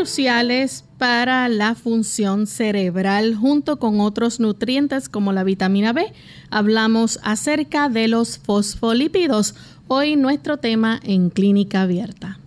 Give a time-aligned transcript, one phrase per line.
[0.00, 6.10] Cruciales para la función cerebral junto con otros nutrientes como la vitamina B.
[6.48, 9.54] Hablamos acerca de los fosfolípidos.
[9.88, 12.38] Hoy nuestro tema en clínica abierta.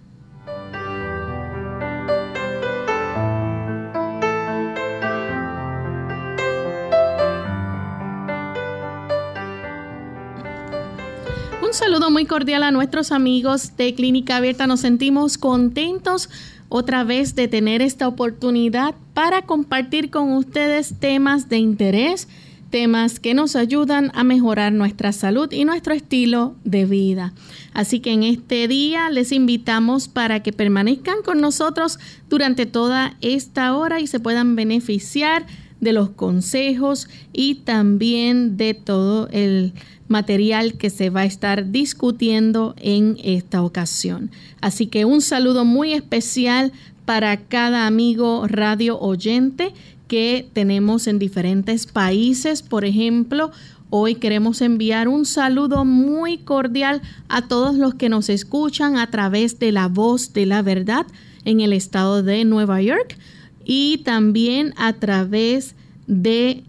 [11.61, 14.65] Un saludo muy cordial a nuestros amigos de Clínica Abierta.
[14.65, 16.29] Nos sentimos contentos
[16.75, 22.27] otra vez de tener esta oportunidad para compartir con ustedes temas de interés,
[22.71, 27.31] temas que nos ayudan a mejorar nuestra salud y nuestro estilo de vida.
[27.73, 33.77] Así que en este día les invitamos para que permanezcan con nosotros durante toda esta
[33.77, 35.45] hora y se puedan beneficiar
[35.79, 39.73] de los consejos y también de todo el
[40.07, 44.31] material que se va a estar discutiendo en esta ocasión.
[44.61, 46.71] Así que un saludo muy especial
[47.05, 49.73] para cada amigo radio oyente
[50.07, 52.61] que tenemos en diferentes países.
[52.61, 53.51] Por ejemplo,
[53.89, 59.59] hoy queremos enviar un saludo muy cordial a todos los que nos escuchan a través
[59.59, 61.05] de la voz de la verdad
[61.45, 63.17] en el estado de Nueva York
[63.65, 65.75] y también a través
[66.07, 66.63] de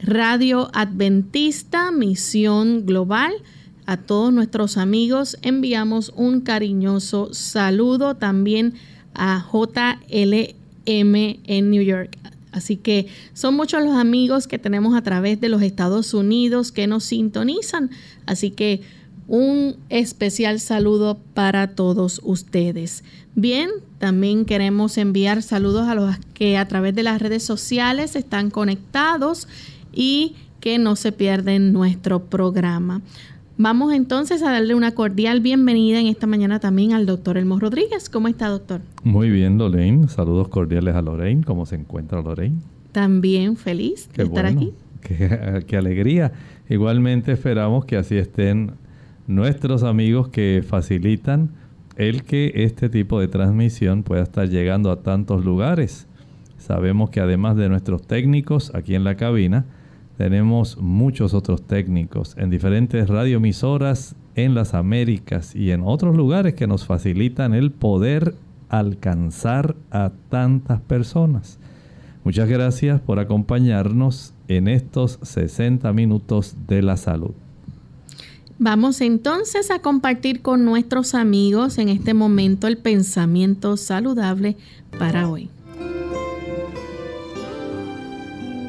[0.00, 3.32] Radio Adventista Misión Global.
[3.86, 8.74] A todos nuestros amigos enviamos un cariñoso saludo también
[9.14, 10.04] a JLM
[10.86, 12.16] en New York.
[12.52, 16.86] Así que son muchos los amigos que tenemos a través de los Estados Unidos que
[16.86, 17.90] nos sintonizan.
[18.26, 18.82] Así que
[19.26, 23.04] un especial saludo para todos ustedes.
[23.34, 28.50] Bien, también queremos enviar saludos a los que a través de las redes sociales están
[28.50, 29.48] conectados
[29.98, 33.02] y que no se pierden nuestro programa.
[33.56, 38.08] Vamos entonces a darle una cordial bienvenida en esta mañana también al doctor Elmo Rodríguez.
[38.08, 38.80] ¿Cómo está, doctor?
[39.02, 40.06] Muy bien, Lorraine.
[40.08, 41.42] Saludos cordiales a Lorraine.
[41.42, 42.60] ¿Cómo se encuentra Lorraine?
[42.92, 44.72] También feliz de estar aquí.
[45.00, 46.30] Qué, qué alegría.
[46.68, 48.74] Igualmente esperamos que así estén
[49.26, 51.50] nuestros amigos que facilitan
[51.96, 56.06] el que este tipo de transmisión pueda estar llegando a tantos lugares.
[56.58, 59.64] Sabemos que además de nuestros técnicos aquí en la cabina,
[60.18, 66.66] tenemos muchos otros técnicos en diferentes radioemisoras en las Américas y en otros lugares que
[66.66, 68.34] nos facilitan el poder
[68.68, 71.60] alcanzar a tantas personas.
[72.24, 77.30] Muchas gracias por acompañarnos en estos 60 minutos de la salud.
[78.58, 84.56] Vamos entonces a compartir con nuestros amigos en este momento el pensamiento saludable
[84.98, 85.48] para hoy.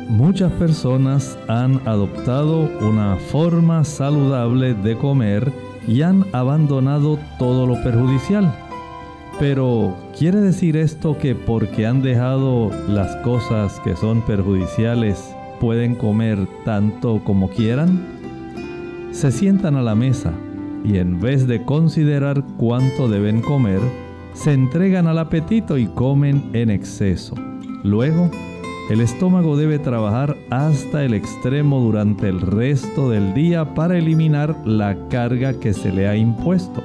[0.10, 5.52] Muchas personas han adoptado una forma saludable de comer
[5.88, 8.54] y han abandonado todo lo perjudicial.
[9.40, 16.46] Pero, ¿quiere decir esto que porque han dejado las cosas que son perjudiciales pueden comer
[16.66, 18.20] tanto como quieran?
[19.12, 20.32] se sientan a la mesa
[20.84, 23.82] y en vez de considerar cuánto deben comer,
[24.34, 27.36] se entregan al apetito y comen en exceso.
[27.84, 28.32] Luego,
[28.90, 34.98] el estómago debe trabajar hasta el extremo durante el resto del día para eliminar la
[35.10, 36.84] carga que se le ha impuesto.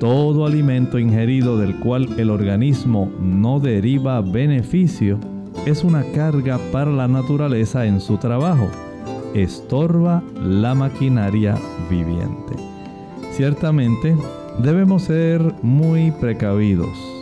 [0.00, 5.18] Todo alimento ingerido del cual el organismo no deriva beneficio
[5.66, 8.68] es una carga para la naturaleza en su trabajo
[9.34, 11.58] estorba la maquinaria
[11.90, 12.54] viviente.
[13.32, 14.16] Ciertamente,
[14.60, 17.13] debemos ser muy precavidos.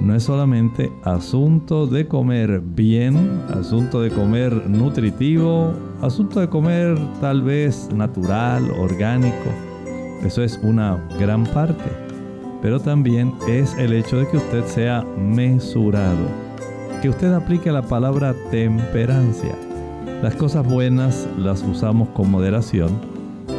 [0.00, 7.42] No es solamente asunto de comer bien, asunto de comer nutritivo, asunto de comer tal
[7.42, 9.50] vez natural, orgánico.
[10.22, 11.90] Eso es una gran parte.
[12.62, 16.26] Pero también es el hecho de que usted sea mesurado.
[17.02, 19.54] Que usted aplique la palabra temperancia
[20.22, 22.90] las cosas buenas las usamos con moderación,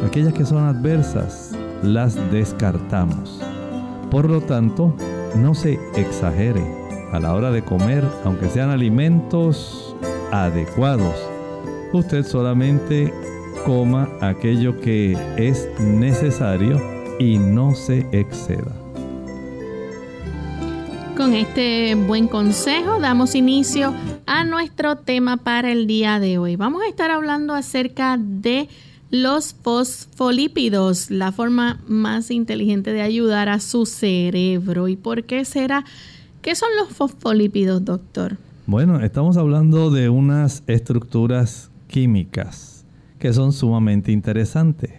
[0.06, 1.52] aquellas que son adversas
[1.82, 3.42] las descartamos.
[4.12, 4.94] Por lo tanto,
[5.36, 6.62] no se exagere
[7.12, 9.96] a la hora de comer, aunque sean alimentos
[10.30, 11.14] adecuados.
[11.92, 13.12] Usted solamente
[13.66, 16.80] coma aquello que es necesario
[17.18, 18.72] y no se exceda.
[21.16, 23.92] Con este buen consejo damos inicio
[24.26, 26.56] a nuestro tema para el día de hoy.
[26.56, 28.68] Vamos a estar hablando acerca de
[29.12, 34.88] los fosfolípidos, la forma más inteligente de ayudar a su cerebro.
[34.88, 35.84] ¿Y por qué será?
[36.40, 38.38] ¿Qué son los fosfolípidos, doctor?
[38.66, 42.84] Bueno, estamos hablando de unas estructuras químicas
[43.20, 44.90] que son sumamente interesantes.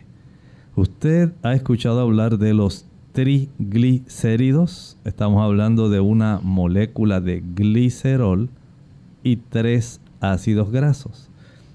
[0.78, 4.98] ¿Usted ha escuchado hablar de los triglicéridos.
[5.06, 8.50] Estamos hablando de una molécula de glicerol
[9.24, 11.30] y tres ácidos grasos.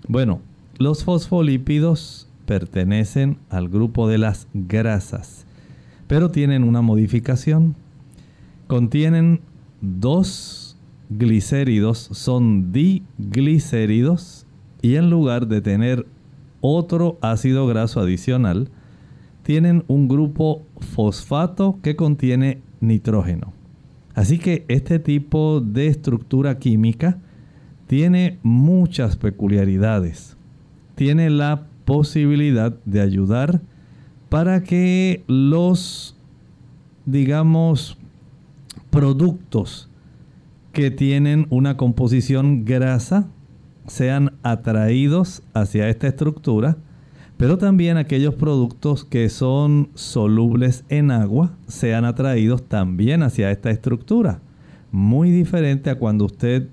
[0.08, 0.40] Bueno,
[0.78, 5.46] los fosfolípidos pertenecen al grupo de las grasas,
[6.06, 7.76] pero tienen una modificación.
[8.66, 9.42] Contienen
[9.82, 10.78] dos
[11.10, 14.46] glicéridos, son diglicéridos,
[14.80, 16.06] y en lugar de tener
[16.62, 18.70] otro ácido graso adicional,
[19.42, 23.52] tienen un grupo fosfato que contiene nitrógeno.
[24.14, 27.18] Así que este tipo de estructura química
[27.86, 30.36] tiene muchas peculiaridades.
[30.94, 33.62] Tiene la posibilidad de ayudar
[34.28, 36.14] para que los,
[37.06, 37.96] digamos,
[38.90, 39.88] productos
[40.72, 43.26] que tienen una composición grasa
[43.86, 46.76] sean atraídos hacia esta estructura
[47.38, 54.40] pero también aquellos productos que son solubles en agua sean atraídos también hacia esta estructura.
[54.90, 56.68] Muy diferente a cuando usted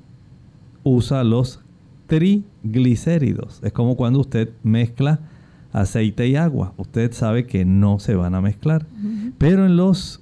[0.83, 1.61] usa los
[2.15, 3.59] triglicéridos.
[3.61, 5.19] Es como cuando usted mezcla
[5.73, 6.73] aceite y agua.
[6.77, 8.85] Usted sabe que no se van a mezclar.
[9.37, 10.21] Pero en los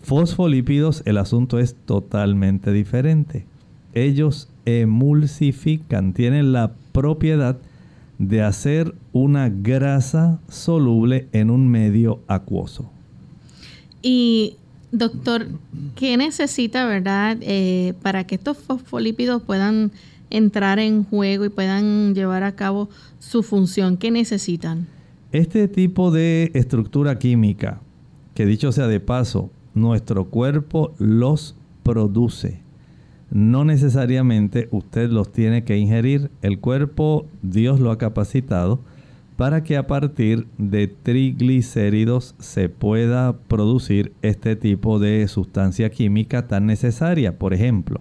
[0.00, 3.44] fosfolípidos el asunto es totalmente diferente.
[3.92, 7.58] Ellos emulsifican, tienen la propiedad
[8.18, 12.90] de hacer una grasa soluble en un medio acuoso.
[14.00, 14.56] Y
[14.90, 15.48] doctor,
[15.96, 19.92] ¿qué necesita, verdad, eh, para que estos fosfolípidos puedan
[20.30, 23.96] entrar en juego y puedan llevar a cabo su función?
[23.96, 24.86] ¿Qué necesitan?
[25.32, 27.80] Este tipo de estructura química,
[28.34, 32.60] que dicho sea de paso, nuestro cuerpo los produce
[33.30, 36.30] no necesariamente usted los tiene que ingerir.
[36.42, 38.80] El cuerpo Dios lo ha capacitado
[39.36, 46.66] para que a partir de triglicéridos se pueda producir este tipo de sustancia química tan
[46.66, 47.38] necesaria.
[47.38, 48.00] Por ejemplo,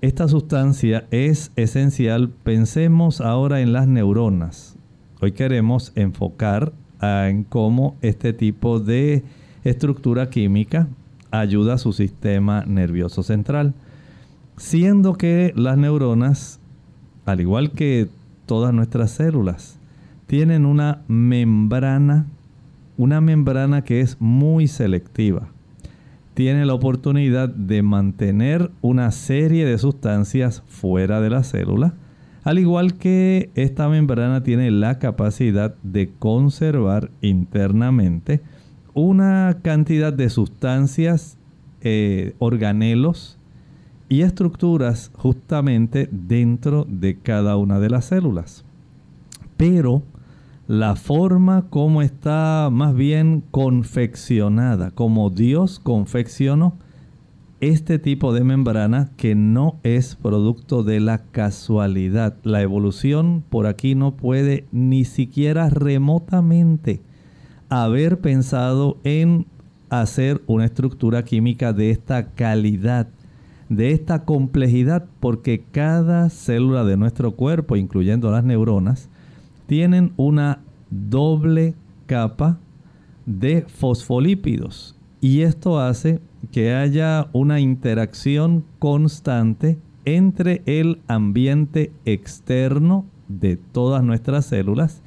[0.00, 2.30] esta sustancia es esencial.
[2.42, 4.76] Pensemos ahora en las neuronas.
[5.20, 9.22] Hoy queremos enfocar en cómo este tipo de
[9.64, 10.88] estructura química
[11.30, 13.74] ayuda a su sistema nervioso central
[14.60, 16.60] siendo que las neuronas,
[17.24, 18.08] al igual que
[18.44, 19.78] todas nuestras células,
[20.26, 22.26] tienen una membrana,
[22.98, 25.48] una membrana que es muy selectiva.
[26.40, 31.92] Tiene la oportunidad de mantener una serie de sustancias fuera de la célula
[32.44, 38.40] Al igual que esta membrana tiene la capacidad de conservar internamente
[38.94, 41.36] una cantidad de sustancias,
[41.82, 43.36] eh, organelos
[44.08, 48.64] y estructuras justamente dentro de cada una de las células.
[49.58, 50.02] Pero
[50.70, 56.78] la forma como está más bien confeccionada, como Dios confeccionó
[57.58, 62.36] este tipo de membrana que no es producto de la casualidad.
[62.44, 67.02] La evolución por aquí no puede ni siquiera remotamente
[67.68, 69.46] haber pensado en
[69.88, 73.08] hacer una estructura química de esta calidad,
[73.68, 79.10] de esta complejidad, porque cada célula de nuestro cuerpo, incluyendo las neuronas,
[79.70, 80.58] tienen una
[80.90, 82.58] doble capa
[83.24, 84.96] de fosfolípidos.
[85.20, 94.46] Y esto hace que haya una interacción constante entre el ambiente externo de todas nuestras
[94.46, 95.02] células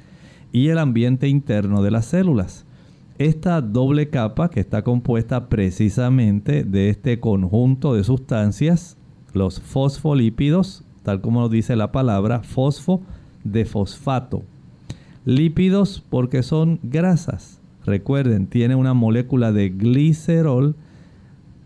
[0.50, 2.64] y el ambiente interno de las células.
[3.18, 8.96] Esta doble capa que está compuesta precisamente de este conjunto de sustancias,
[9.34, 13.02] los fosfolípidos, tal como lo dice la palabra, fosfo
[13.44, 14.42] de fosfato.
[15.24, 17.60] Lípidos porque son grasas.
[17.86, 20.74] Recuerden, tiene una molécula de glicerol,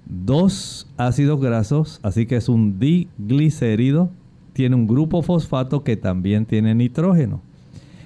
[0.06, 4.10] dos ácidos grasos, así que es un diglicérido.
[4.52, 7.40] Tiene un grupo fosfato que también tiene nitrógeno.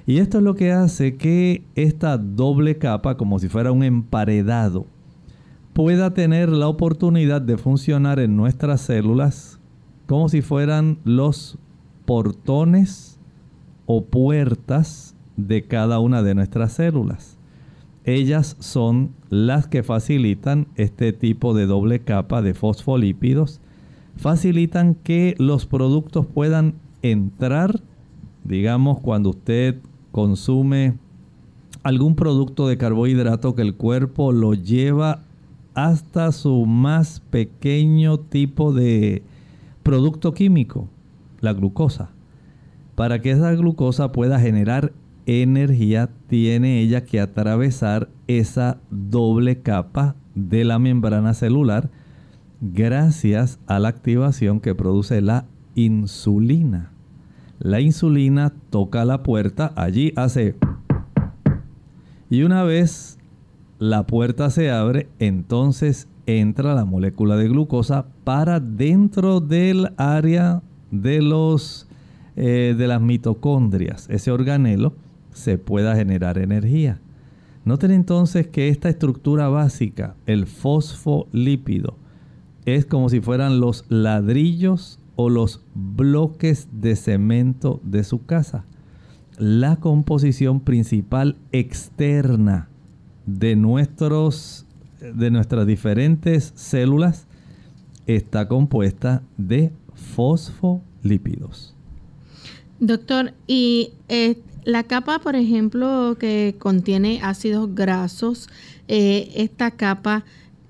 [0.06, 4.86] Y esto es lo que hace que esta doble capa, como si fuera un emparedado,
[5.72, 9.58] pueda tener la oportunidad de funcionar en nuestras células
[10.06, 11.56] como si fueran los
[12.04, 13.18] portones
[13.86, 17.38] o puertas de cada una de nuestras células.
[18.04, 23.60] Ellas son las que facilitan este tipo de doble capa de fosfolípidos,
[24.16, 27.80] facilitan que los productos puedan entrar,
[28.44, 29.78] digamos, cuando usted
[30.10, 30.94] consume
[31.82, 35.22] algún producto de carbohidrato que el cuerpo lo lleva
[35.74, 39.22] hasta su más pequeño tipo de
[39.82, 40.88] producto químico,
[41.40, 42.10] la glucosa.
[42.94, 44.92] Para que esa glucosa pueda generar
[45.26, 51.90] energía, tiene ella que atravesar esa doble capa de la membrana celular
[52.60, 56.92] gracias a la activación que produce la insulina.
[57.58, 60.56] La insulina toca la puerta, allí hace...
[62.30, 63.18] Y una vez
[63.78, 71.20] la puerta se abre, entonces entra la molécula de glucosa para dentro del área de
[71.20, 71.88] los
[72.34, 74.94] eh, de las mitocondrias, ese organelo,
[75.32, 77.00] se pueda generar energía.
[77.64, 81.96] Noten entonces que esta estructura básica, el fosfolípido,
[82.64, 88.64] es como si fueran los ladrillos o los bloques de cemento de su casa.
[89.38, 92.68] La composición principal externa
[93.26, 94.66] de, nuestros,
[95.00, 97.26] de nuestras diferentes células
[98.06, 101.74] está compuesta de fosfolípidos.
[102.80, 108.48] Doctor, y eh, la capa, por ejemplo, que contiene ácidos grasos,
[108.88, 110.24] eh, esta capa,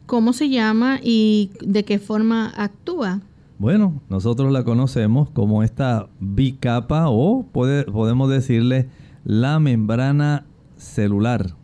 [0.07, 3.21] ¿cómo se llama y de qué forma actúa?
[3.59, 8.89] Bueno, nosotros la conocemos como esta bicapa o podemos decirle
[9.25, 10.47] la membrana
[10.77, 11.55] celular.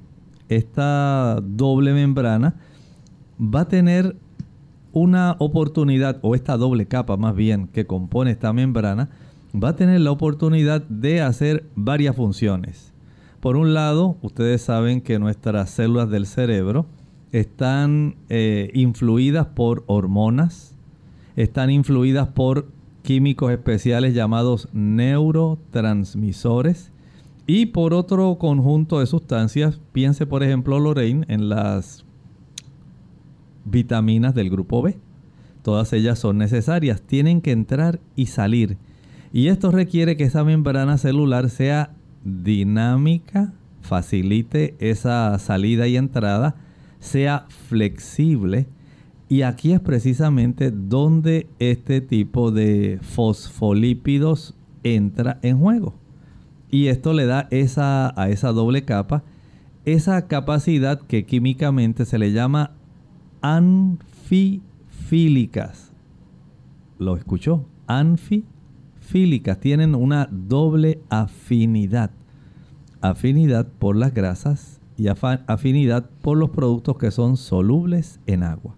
[0.49, 2.54] Esta doble membrana
[3.40, 4.16] va a tener
[4.92, 9.11] una oportunidad, o esta doble capa más bien que compone esta membrana,
[9.62, 12.92] va a tener la oportunidad de hacer varias funciones.
[13.40, 16.86] Por un lado, ustedes saben que nuestras células del cerebro
[17.32, 20.76] están eh, influidas por hormonas,
[21.36, 22.66] están influidas por
[23.02, 26.92] químicos especiales llamados neurotransmisores
[27.46, 32.04] y por otro conjunto de sustancias, piense por ejemplo Lorraine en las
[33.64, 34.98] vitaminas del grupo B.
[35.62, 38.78] Todas ellas son necesarias, tienen que entrar y salir.
[39.32, 41.90] Y esto requiere que esa membrana celular sea
[42.25, 46.56] dinámica, facilite esa salida y entrada,
[46.99, 48.66] sea flexible
[49.28, 55.92] y aquí es precisamente donde este tipo de fosfolípidos entra en juego.
[56.70, 59.23] Y esto le da esa, a esa doble capa
[59.85, 62.73] esa capacidad que químicamente se le llama
[63.40, 65.92] anfifílicas.
[66.99, 67.64] ¿Lo escuchó?
[67.87, 68.57] Anfifílicas.
[69.60, 72.10] Tienen una doble afinidad.
[73.00, 78.74] Afinidad por las grasas y afinidad por los productos que son solubles en agua.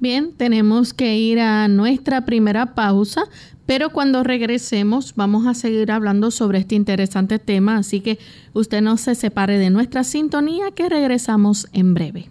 [0.00, 3.24] Bien, tenemos que ir a nuestra primera pausa,
[3.66, 8.18] pero cuando regresemos vamos a seguir hablando sobre este interesante tema, así que
[8.52, 12.30] usted no se separe de nuestra sintonía que regresamos en breve.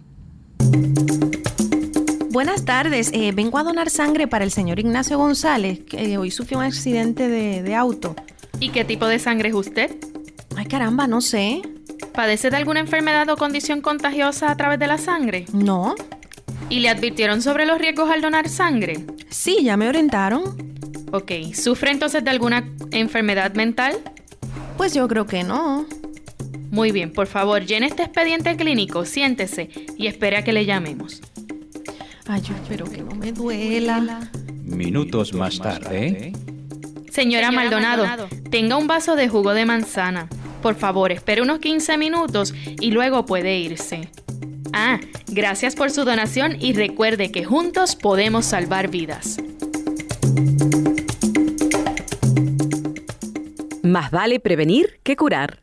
[2.36, 6.58] Buenas tardes, eh, vengo a donar sangre para el señor Ignacio González, que hoy sufrió
[6.58, 8.14] un accidente de, de auto.
[8.60, 9.96] ¿Y qué tipo de sangre es usted?
[10.54, 11.62] Ay caramba, no sé.
[12.12, 15.46] ¿Padece de alguna enfermedad o condición contagiosa a través de la sangre?
[15.54, 15.94] No.
[16.68, 19.06] ¿Y le advirtieron sobre los riesgos al donar sangre?
[19.30, 20.42] Sí, ya me orientaron.
[21.12, 23.96] Ok, ¿sufre entonces de alguna enfermedad mental?
[24.76, 25.86] Pues yo creo que no.
[26.70, 31.22] Muy bien, por favor, llene este expediente clínico, siéntese y espere a que le llamemos.
[32.28, 34.28] Ay, yo espero que no me duela.
[34.64, 36.32] Minutos más tarde.
[37.10, 40.28] Señora, Maldonado, tenga un vaso de jugo de manzana.
[40.60, 44.10] Por favor, espere unos 15 minutos y luego puede irse.
[44.72, 49.38] Ah, gracias por su donación y recuerde que juntos podemos salvar vidas.
[53.82, 55.62] Más vale prevenir que curar.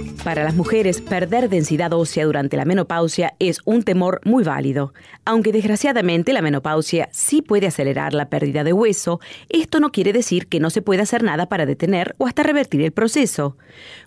[0.23, 4.93] Para las mujeres, perder densidad ósea durante la menopausia es un temor muy válido.
[5.25, 10.45] Aunque desgraciadamente la menopausia sí puede acelerar la pérdida de hueso, esto no quiere decir
[10.45, 13.57] que no se pueda hacer nada para detener o hasta revertir el proceso.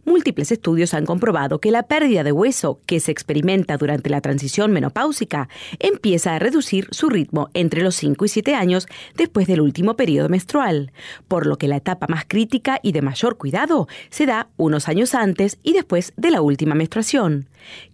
[0.05, 4.71] Múltiples estudios han comprobado que la pérdida de hueso que se experimenta durante la transición
[4.71, 5.49] menopáusica
[5.81, 10.29] empieza a reducir su ritmo entre los 5 y 7 años después del último periodo
[10.29, 10.93] menstrual,
[11.27, 15.17] por lo que la etapa más crítica y de mayor cuidado se da unos años
[15.17, 15.73] antes y
[16.17, 17.47] de la última menstruación.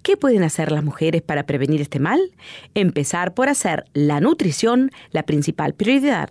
[0.03, 2.21] ¿Qué pueden hacer las mujeres para prevenir este mal?
[2.75, 6.31] Empezar por hacer la nutrición la principal prioridad.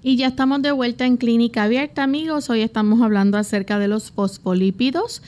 [0.00, 2.50] Y ya estamos de vuelta en Clínica Abierta, amigos.
[2.50, 5.22] Hoy estamos hablando acerca de los fosfolípidos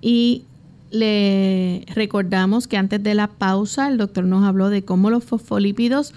[0.00, 0.42] y
[0.90, 6.12] le recordamos que antes de la pausa el doctor nos habló de cómo los fosfolípidos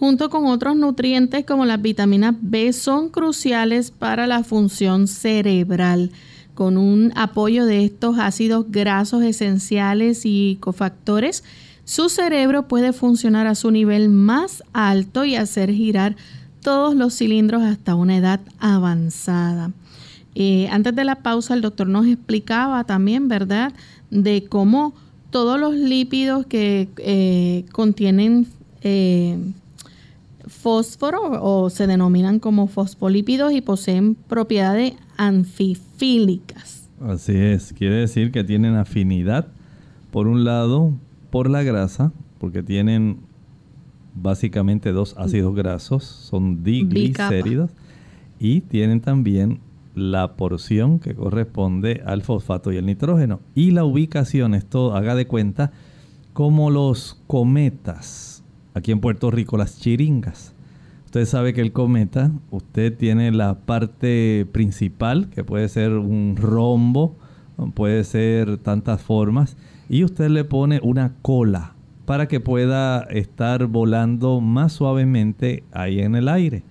[0.00, 6.10] junto con otros nutrientes como las vitaminas B son cruciales para la función cerebral.
[6.54, 11.44] Con un apoyo de estos ácidos grasos esenciales y cofactores,
[11.84, 16.16] su cerebro puede funcionar a su nivel más alto y hacer girar
[16.62, 19.72] todos los cilindros hasta una edad avanzada.
[20.34, 23.72] Eh, antes de la pausa, el doctor nos explicaba también, ¿verdad?,
[24.10, 24.94] de cómo
[25.30, 28.46] todos los lípidos que eh, contienen
[28.82, 29.38] eh,
[30.46, 36.88] fósforo o se denominan como fosfolípidos y poseen propiedades anfifílicas.
[37.00, 39.48] Así es, quiere decir que tienen afinidad,
[40.10, 40.92] por un lado,
[41.30, 43.18] por la grasa, porque tienen
[44.14, 47.70] básicamente dos ácidos grasos, son diglicéridos,
[48.38, 49.60] y tienen también
[49.94, 53.40] la porción que corresponde al fosfato y el nitrógeno.
[53.54, 55.72] Y la ubicación, esto haga de cuenta,
[56.32, 58.42] como los cometas,
[58.74, 60.54] aquí en Puerto Rico, las chiringas.
[61.04, 67.16] Usted sabe que el cometa, usted tiene la parte principal, que puede ser un rombo,
[67.74, 69.56] puede ser tantas formas,
[69.90, 71.74] y usted le pone una cola
[72.12, 76.62] para que pueda estar volando más suavemente ahí en el aire.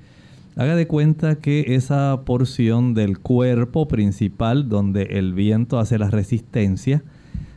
[0.56, 7.04] Haga de cuenta que esa porción del cuerpo principal donde el viento hace la resistencia,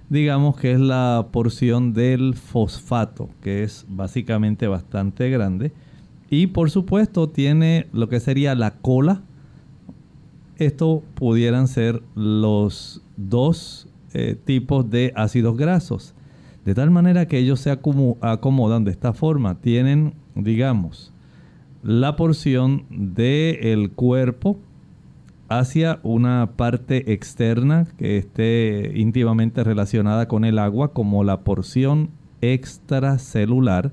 [0.08, 5.70] digamos que es la porción del fosfato, que es básicamente bastante grande.
[6.30, 9.20] Y por supuesto tiene lo que sería la cola.
[10.56, 16.14] Esto pudieran ser los dos eh, tipos de ácidos grasos.
[16.64, 19.60] De tal manera que ellos se acomodan de esta forma.
[19.60, 21.12] Tienen, digamos,
[21.82, 24.58] la porción del cuerpo
[25.48, 32.08] hacia una parte externa que esté íntimamente relacionada con el agua como la porción
[32.40, 33.92] extracelular.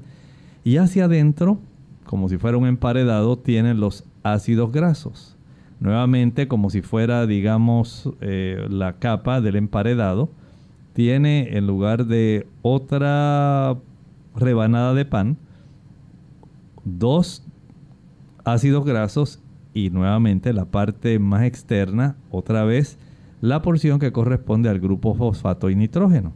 [0.63, 1.59] Y hacia adentro
[2.05, 5.37] como si fuera un emparedado tienen los ácidos grasos.
[5.79, 10.29] Nuevamente como si fuera digamos eh, la capa del emparedado
[10.93, 13.77] tiene en lugar de otra
[14.35, 15.37] rebanada de pan
[16.83, 17.43] dos
[18.43, 19.39] ácidos grasos
[19.73, 22.97] y nuevamente la parte más externa, otra vez
[23.39, 26.33] la porción que corresponde al grupo fosfato y nitrógeno.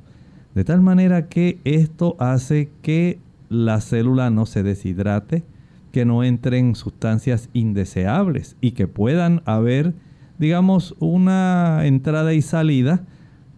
[0.54, 5.44] De tal manera que esto hace que la célula no se deshidrate,
[5.92, 9.94] que no entren sustancias indeseables y que puedan haber,
[10.40, 13.06] digamos, una entrada y salida,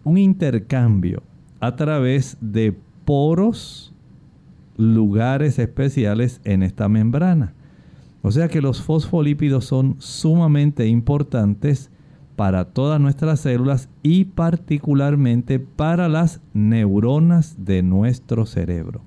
[0.08, 1.22] un intercambio
[1.60, 3.94] a través de poros,
[4.78, 7.52] lugares especiales en esta membrana.
[8.22, 11.90] O sea que los fosfolípidos son sumamente importantes
[12.36, 19.02] para todas nuestras células y particularmente para las neuronas de nuestro cerebro.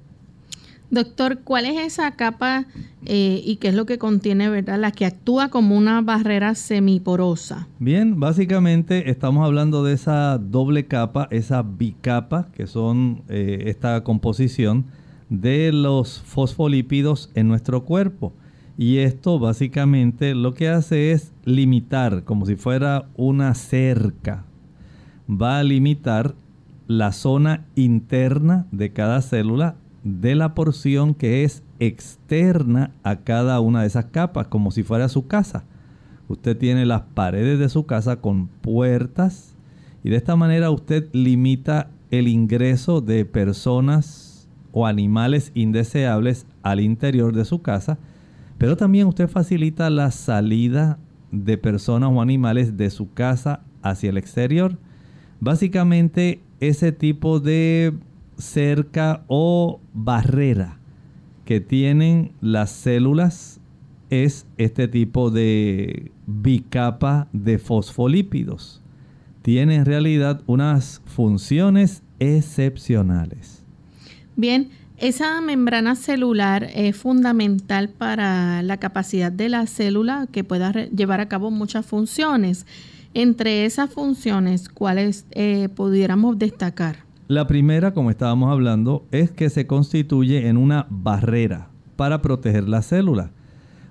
[0.91, 2.65] Doctor, ¿cuál es esa capa
[3.05, 4.77] eh, y qué es lo que contiene, verdad?
[4.77, 7.69] La que actúa como una barrera semiporosa.
[7.79, 14.85] Bien, básicamente estamos hablando de esa doble capa, esa bicapa, que son eh, esta composición
[15.29, 18.33] de los fosfolípidos en nuestro cuerpo.
[18.77, 24.43] Y esto básicamente lo que hace es limitar, como si fuera una cerca.
[25.29, 26.35] Va a limitar
[26.87, 33.81] la zona interna de cada célula de la porción que es externa a cada una
[33.81, 35.63] de esas capas, como si fuera su casa.
[36.27, 39.55] Usted tiene las paredes de su casa con puertas
[40.03, 47.35] y de esta manera usted limita el ingreso de personas o animales indeseables al interior
[47.35, 47.99] de su casa
[48.61, 50.99] pero también usted facilita la salida
[51.31, 54.77] de personas o animales de su casa hacia el exterior.
[55.39, 57.91] Básicamente ese tipo de
[58.41, 60.77] cerca o barrera
[61.45, 63.59] que tienen las células
[64.09, 68.81] es este tipo de bicapa de fosfolípidos.
[69.41, 73.63] Tiene en realidad unas funciones excepcionales.
[74.35, 81.21] Bien, esa membrana celular es fundamental para la capacidad de la célula que pueda llevar
[81.21, 82.67] a cabo muchas funciones.
[83.13, 87.10] Entre esas funciones, ¿cuáles eh, pudiéramos destacar?
[87.31, 92.81] La primera, como estábamos hablando, es que se constituye en una barrera para proteger la
[92.81, 93.31] célula.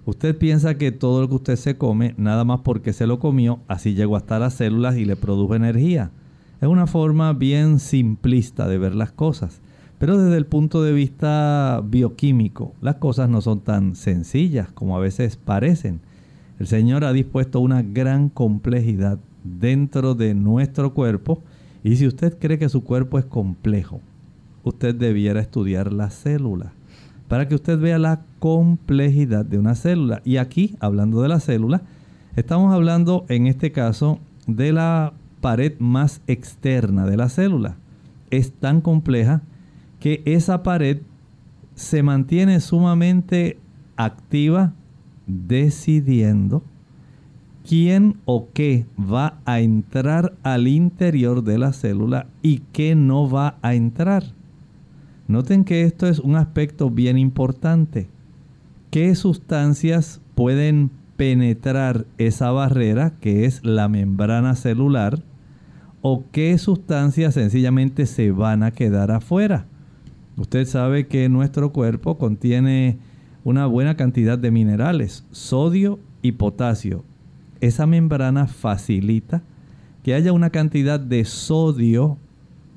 [0.05, 3.61] Usted piensa que todo lo que usted se come, nada más porque se lo comió,
[3.67, 6.11] así llegó hasta las células y le produjo energía.
[6.61, 9.63] Es una forma bien simplista de ver las cosas.
[9.99, 15.01] Pero desde el punto de vista bioquímico, las cosas no son tan sencillas como a
[15.01, 16.03] veces parecen.
[16.59, 21.43] El Señor ha dispuesto una gran complejidad dentro de nuestro cuerpo
[21.83, 24.01] y si usted cree que su cuerpo es complejo,
[24.65, 26.73] usted debiera estudiar la célula
[27.29, 30.21] para que usted vea la complejidad de una célula.
[30.25, 31.83] Y aquí, hablando de la célula,
[32.35, 37.77] estamos hablando en este caso de la pared más externa de la célula.
[38.31, 39.43] Es tan compleja
[40.01, 41.03] que esa pared
[41.77, 43.59] se mantiene sumamente
[43.97, 44.73] activa
[45.29, 46.65] decidiendo
[47.67, 53.59] quién o qué va a entrar al interior de la célula y qué no va
[53.63, 54.25] a entrar.
[55.29, 58.09] Noten que esto es un aspecto bien importante.
[58.91, 65.23] ¿Qué sustancias pueden penetrar esa barrera que es la membrana celular?
[66.03, 69.67] ¿O qué sustancias sencillamente se van a quedar afuera?
[70.37, 72.99] Usted sabe que nuestro cuerpo contiene
[73.45, 77.05] una buena cantidad de minerales, sodio y potasio.
[77.61, 79.43] Esa membrana facilita
[80.03, 82.17] que haya una cantidad de sodio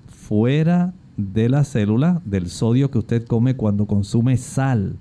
[0.08, 4.98] fuera de la célula, del sodio que usted come cuando consume sal,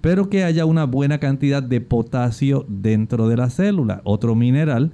[0.00, 4.92] pero que haya una buena cantidad de potasio dentro de la célula, otro mineral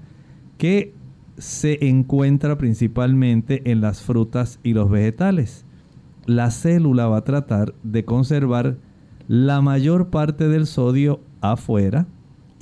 [0.58, 0.94] que
[1.38, 5.64] se encuentra principalmente en las frutas y los vegetales.
[6.26, 8.76] La célula va a tratar de conservar
[9.28, 12.06] la mayor parte del sodio afuera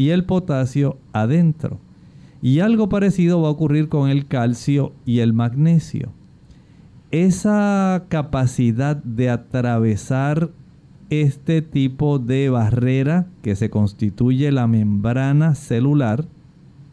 [0.00, 1.78] y el potasio adentro.
[2.40, 6.12] Y algo parecido va a ocurrir con el calcio y el magnesio
[7.10, 10.50] esa capacidad de atravesar
[11.08, 16.24] este tipo de barrera que se constituye la membrana celular,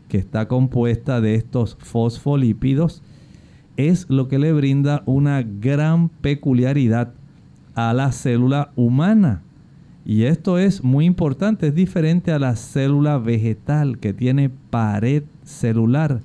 [0.10, 3.04] que está compuesta de estos fosfolípidos,
[3.76, 7.14] es lo que le brinda una gran peculiaridad
[7.76, 9.44] a la célula humana.
[10.10, 16.22] Y esto es muy importante, es diferente a la célula vegetal que tiene pared celular.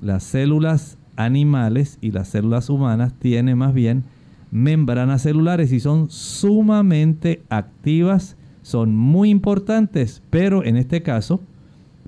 [0.00, 4.04] Las células animales y las células humanas tienen más bien
[4.50, 11.42] membranas celulares y son sumamente activas, son muy importantes, pero en este caso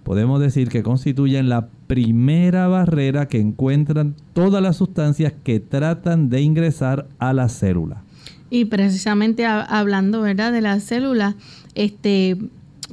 [0.04, 6.40] podemos decir que constituyen la primera barrera que encuentran todas las sustancias que tratan de
[6.40, 8.04] ingresar a la célula.
[8.50, 11.36] Y precisamente hablando, ¿verdad?, de la célula,
[11.74, 12.36] este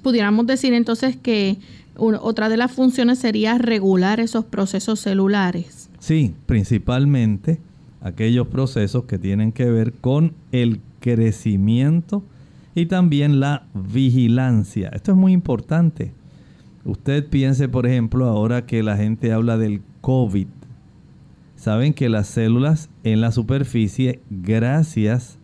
[0.04, 1.58] pudiéramos decir entonces que
[1.98, 5.89] otra de las funciones sería regular esos procesos celulares.
[6.00, 7.60] Sí, principalmente
[8.02, 12.24] aquellos procesos que tienen que ver con el crecimiento
[12.76, 14.89] y también la vigilancia.
[14.89, 16.13] Esto es muy importante.
[16.86, 20.48] Usted piense, por ejemplo, ahora que la gente habla del COVID.
[21.56, 25.39] Saben que las células en la superficie, gracias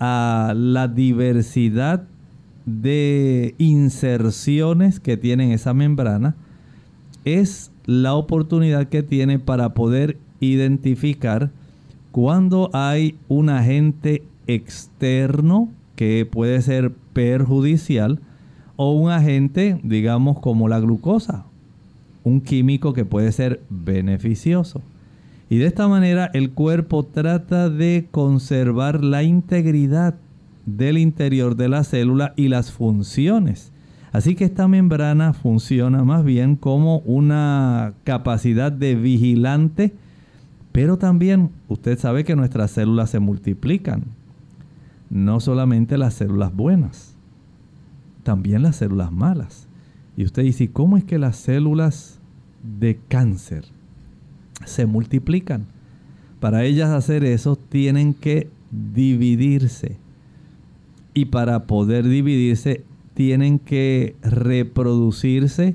[0.00, 2.02] a la diversidad
[2.64, 6.34] de inserciones que tienen esa membrana,
[7.24, 11.50] es la oportunidad que tiene para poder identificar
[12.12, 18.20] cuando hay un agente externo que puede ser perjudicial
[18.76, 21.44] o un agente, digamos, como la glucosa,
[22.24, 24.80] un químico que puede ser beneficioso.
[25.50, 30.14] Y de esta manera el cuerpo trata de conservar la integridad
[30.64, 33.72] del interior de la célula y las funciones
[34.12, 39.94] Así que esta membrana funciona más bien como una capacidad de vigilante,
[40.72, 44.04] pero también usted sabe que nuestras células se multiplican.
[45.10, 47.14] No solamente las células buenas,
[48.22, 49.68] también las células malas.
[50.16, 52.18] Y usted dice, ¿cómo es que las células
[52.62, 53.64] de cáncer
[54.64, 55.66] se multiplican?
[56.40, 59.98] Para ellas hacer eso tienen que dividirse.
[61.12, 65.74] Y para poder dividirse tienen que reproducirse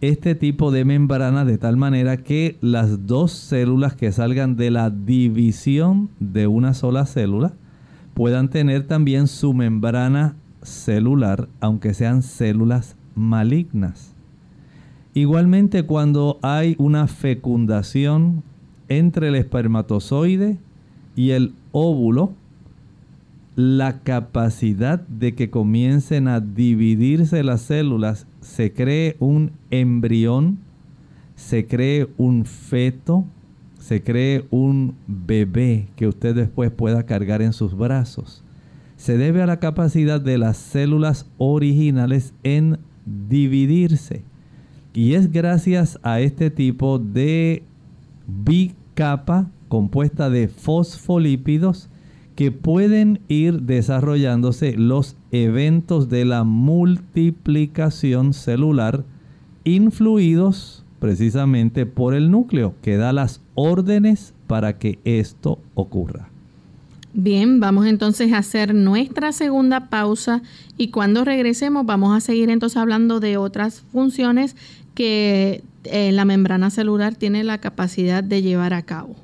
[0.00, 4.90] este tipo de membrana de tal manera que las dos células que salgan de la
[4.90, 7.52] división de una sola célula
[8.14, 14.09] puedan tener también su membrana celular, aunque sean células malignas.
[15.14, 18.44] Igualmente cuando hay una fecundación
[18.88, 20.58] entre el espermatozoide
[21.16, 22.32] y el óvulo,
[23.56, 30.58] la capacidad de que comiencen a dividirse las células, se cree un embrión,
[31.34, 33.24] se cree un feto,
[33.78, 38.44] se cree un bebé que usted después pueda cargar en sus brazos.
[38.96, 44.22] Se debe a la capacidad de las células originales en dividirse.
[44.92, 47.62] Y es gracias a este tipo de
[48.26, 51.88] bicapa compuesta de fosfolípidos
[52.34, 59.04] que pueden ir desarrollándose los eventos de la multiplicación celular
[59.64, 66.28] influidos precisamente por el núcleo que da las órdenes para que esto ocurra.
[67.12, 70.42] Bien, vamos entonces a hacer nuestra segunda pausa
[70.76, 74.54] y cuando regresemos vamos a seguir entonces hablando de otras funciones
[74.94, 79.16] que eh, la membrana celular tiene la capacidad de llevar a cabo.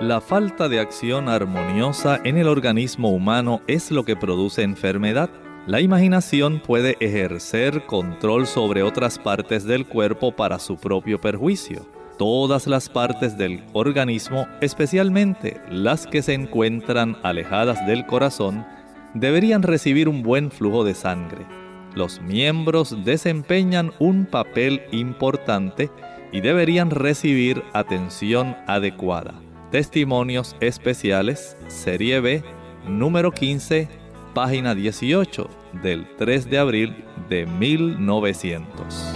[0.00, 5.28] La falta de acción armoniosa en el organismo humano es lo que produce enfermedad.
[5.66, 11.86] La imaginación puede ejercer control sobre otras partes del cuerpo para su propio perjuicio.
[12.16, 18.64] Todas las partes del organismo, especialmente las que se encuentran alejadas del corazón,
[19.12, 21.59] deberían recibir un buen flujo de sangre.
[21.94, 25.90] Los miembros desempeñan un papel importante
[26.32, 29.34] y deberían recibir atención adecuada.
[29.70, 32.44] Testimonios especiales, Serie B,
[32.86, 33.88] número 15,
[34.34, 35.48] página 18,
[35.82, 39.14] del 3 de abril de 1900.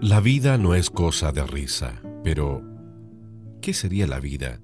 [0.00, 2.69] La vida no es cosa de risa, pero
[3.60, 4.60] ¿qué sería la vida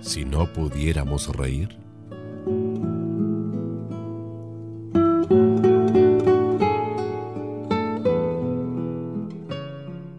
[0.00, 1.78] si no pudiéramos reír?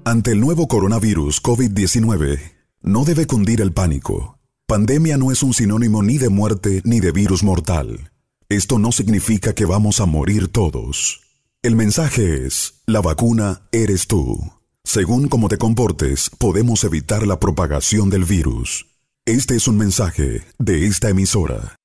[0.03, 2.39] Ante el nuevo coronavirus COVID-19,
[2.81, 4.39] no debe cundir el pánico.
[4.67, 8.11] Pandemia no es un sinónimo ni de muerte ni de virus mortal.
[8.49, 11.21] Esto no significa que vamos a morir todos.
[11.61, 14.54] El mensaje es, la vacuna eres tú.
[14.85, 18.85] Según cómo te comportes, podemos evitar la propagación del virus.
[19.25, 21.75] Este es un mensaje de esta emisora.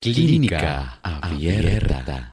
[0.00, 2.32] Clínica Abierta.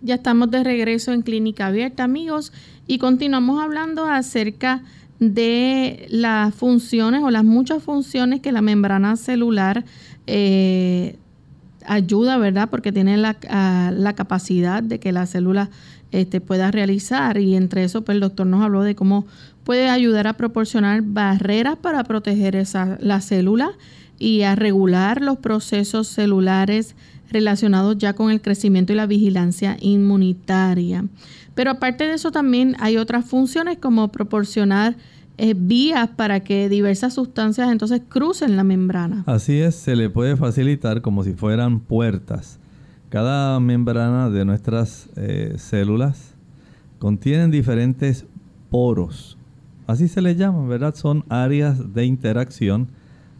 [0.00, 2.52] Ya estamos de regreso en Clínica Abierta, amigos,
[2.86, 4.84] y continuamos hablando acerca
[5.18, 9.84] de las funciones o las muchas funciones que la membrana celular
[10.28, 11.16] eh,
[11.84, 12.70] ayuda, ¿verdad?
[12.70, 15.68] Porque tiene la, ah, la, capacidad de que la célula
[16.12, 19.26] este, realizar y entre eso, pues el doctor nos habló de cómo
[19.64, 23.72] puede ayudar a proporcionar barreras para proteger esa, la célula
[24.18, 26.94] y a regular los procesos celulares
[27.30, 31.04] relacionados ya con el crecimiento y la vigilancia inmunitaria.
[31.54, 34.96] Pero aparte de eso también hay otras funciones como proporcionar
[35.38, 39.24] eh, vías para que diversas sustancias entonces crucen la membrana.
[39.26, 42.58] Así es, se le puede facilitar como si fueran puertas.
[43.12, 46.34] Cada membrana de nuestras eh, células
[46.98, 48.24] contienen diferentes
[48.70, 49.36] poros.
[49.86, 50.94] Así se les llama, ¿verdad?
[50.94, 52.88] Son áreas de interacción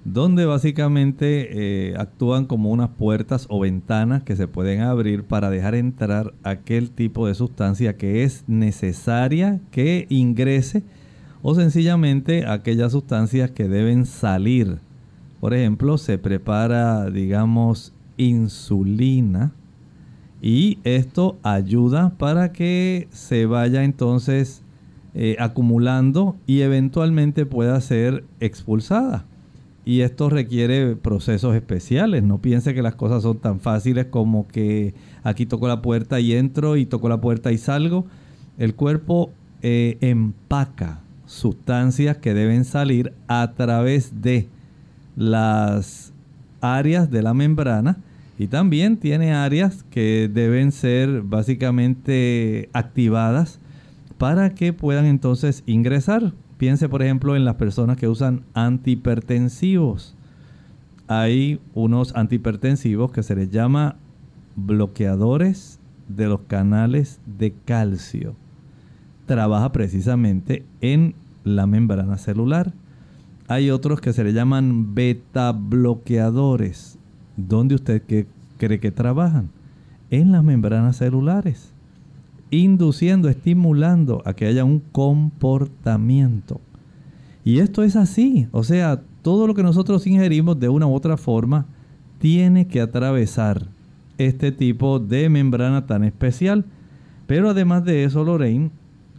[0.04, 5.74] donde básicamente eh, actúan como unas puertas o ventanas que se pueden abrir para dejar
[5.74, 10.82] entrar aquel tipo de sustancia que es necesaria que ingrese
[11.40, 14.80] o sencillamente aquellas sustancias que deben salir.
[15.40, 19.52] Por ejemplo, se prepara, digamos, insulina
[20.42, 24.62] y esto ayuda para que se vaya entonces
[25.14, 29.24] eh, acumulando y eventualmente pueda ser expulsada
[29.84, 32.22] y esto requiere procesos especiales.
[32.22, 36.34] No piense que las cosas son tan fáciles como que aquí toco la puerta y
[36.34, 38.06] entro y toco la puerta y salgo.
[38.58, 39.30] El cuerpo
[39.62, 44.48] eh, empaca sustancias que deben salir a través de
[45.16, 46.12] las
[46.60, 47.98] áreas de la membrana
[48.38, 53.60] y también tiene áreas que deben ser básicamente activadas
[54.18, 60.14] para que puedan entonces ingresar Piense, por ejemplo, en las personas que usan antihipertensivos.
[61.08, 63.96] Hay unos antihipertensivos que se les llama
[64.54, 68.36] bloqueadores de los canales de calcio.
[69.26, 72.72] Trabaja precisamente en la membrana celular.
[73.48, 76.96] Hay otros que se le llaman beta bloqueadores.
[77.36, 78.02] ¿Dónde usted
[78.58, 79.50] cree que trabajan?
[80.10, 81.72] En las membranas celulares
[82.52, 86.60] induciendo, estimulando a que haya un comportamiento.
[87.44, 91.16] Y esto es así, o sea, todo lo que nosotros ingerimos de una u otra
[91.16, 91.66] forma
[92.18, 93.66] tiene que atravesar
[94.18, 96.66] este tipo de membrana tan especial.
[97.26, 98.70] Pero además de eso, Lorraine,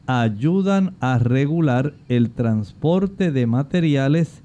[0.06, 4.44] ayudan a regular el transporte de materiales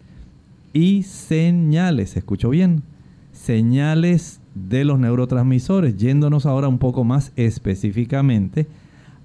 [0.73, 2.17] y señales.
[2.17, 2.83] ¿Escucho bien?
[3.39, 8.67] Señales de los neurotransmisores, yéndonos ahora un poco más específicamente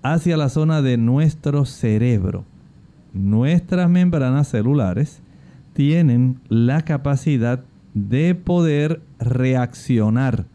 [0.03, 2.45] hacia la zona de nuestro cerebro.
[3.11, 5.19] Nuestras membranas celulares
[5.73, 7.63] tienen la capacidad
[7.95, 10.45] de poder reaccionar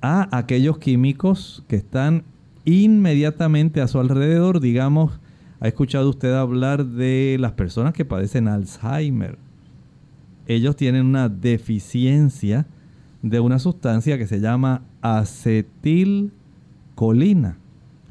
[0.00, 2.24] a aquellos químicos que están
[2.64, 4.60] inmediatamente a su alrededor.
[4.60, 5.20] Digamos,
[5.60, 9.38] ha escuchado usted hablar de las personas que padecen Alzheimer.
[10.54, 12.66] Ellos tienen una deficiencia
[13.22, 17.56] de una sustancia que se llama acetilcolina.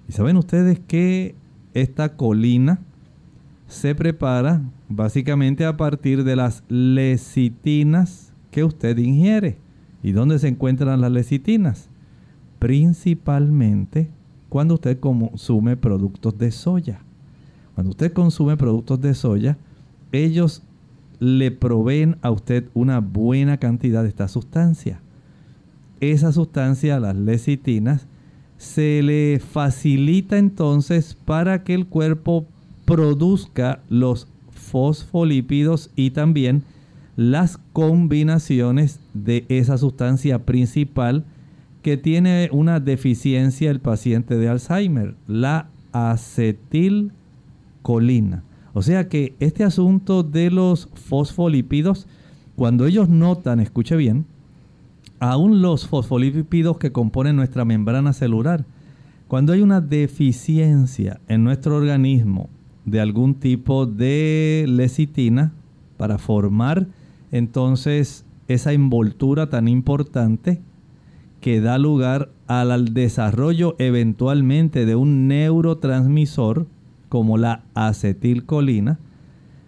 [0.09, 1.35] ¿Y saben ustedes que
[1.73, 2.79] esta colina
[3.67, 9.59] se prepara básicamente a partir de las lecitinas que usted ingiere?
[10.01, 11.89] ¿Y dónde se encuentran las lecitinas?
[12.57, 14.09] Principalmente
[14.49, 17.01] cuando usted consume productos de soya.
[17.75, 19.57] Cuando usted consume productos de soya,
[20.11, 20.63] ellos
[21.21, 24.99] le proveen a usted una buena cantidad de esta sustancia.
[25.99, 28.07] Esa sustancia, las lecitinas,
[28.57, 32.47] se le facilita entonces para que el cuerpo
[32.85, 36.63] produzca los fosfolípidos y también
[37.15, 41.23] las combinaciones de esa sustancia principal
[41.83, 48.43] que tiene una deficiencia el paciente de Alzheimer, la acetilcolina.
[48.73, 52.07] O sea que este asunto de los fosfolípidos,
[52.55, 54.25] cuando ellos notan, escuche bien,
[55.19, 58.65] aún los fosfolípidos que componen nuestra membrana celular,
[59.27, 62.49] cuando hay una deficiencia en nuestro organismo
[62.85, 65.53] de algún tipo de lecitina
[65.97, 66.87] para formar
[67.31, 70.61] entonces esa envoltura tan importante
[71.39, 76.67] que da lugar al desarrollo eventualmente de un neurotransmisor
[77.11, 78.97] como la acetilcolina,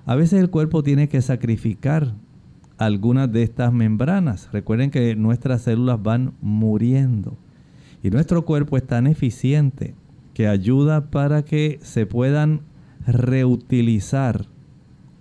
[0.06, 2.14] a veces el cuerpo tiene que sacrificar
[2.78, 4.48] algunas de estas membranas.
[4.54, 7.38] Recuerden que nuestras células van muriendo
[8.02, 9.94] y nuestro cuerpo es tan eficiente
[10.34, 12.62] que ayuda para que se puedan
[13.06, 14.46] reutilizar.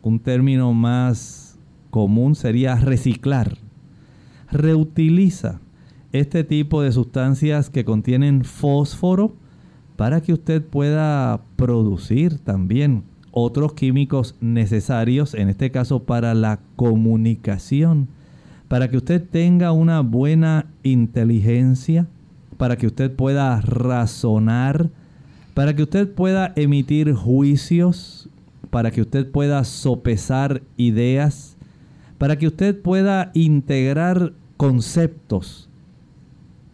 [0.00, 1.58] Un término más
[1.90, 3.58] común sería reciclar.
[4.48, 5.60] Reutiliza
[6.12, 9.41] este tipo de sustancias que contienen fósforo
[10.02, 18.08] para que usted pueda producir también otros químicos necesarios, en este caso para la comunicación,
[18.66, 22.08] para que usted tenga una buena inteligencia,
[22.56, 24.90] para que usted pueda razonar,
[25.54, 28.28] para que usted pueda emitir juicios,
[28.70, 31.56] para que usted pueda sopesar ideas,
[32.18, 35.68] para que usted pueda integrar conceptos.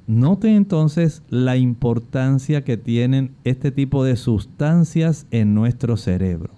[0.08, 6.54] Note entonces la importancia que tienen este tipo de sustancias en nuestro cerebro.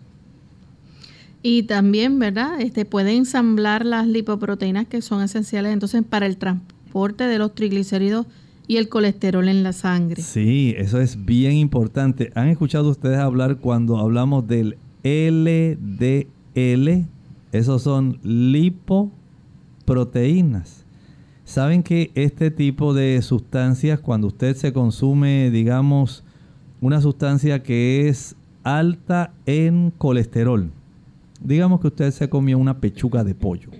[1.42, 2.60] Y también, ¿verdad?
[2.60, 8.26] Este puede ensamblar las lipoproteínas que son esenciales entonces para el transporte de los triglicéridos
[8.68, 10.22] y el colesterol en la sangre.
[10.22, 12.30] Sí, eso es bien importante.
[12.36, 16.28] ¿Han escuchado ustedes hablar cuando hablamos del LDL?
[17.50, 20.79] Esos son lipoproteínas.
[21.50, 26.22] Saben que este tipo de sustancias, cuando usted se consume, digamos,
[26.80, 30.70] una sustancia que es alta en colesterol,
[31.42, 33.70] digamos que usted se comió una pechuga de pollo,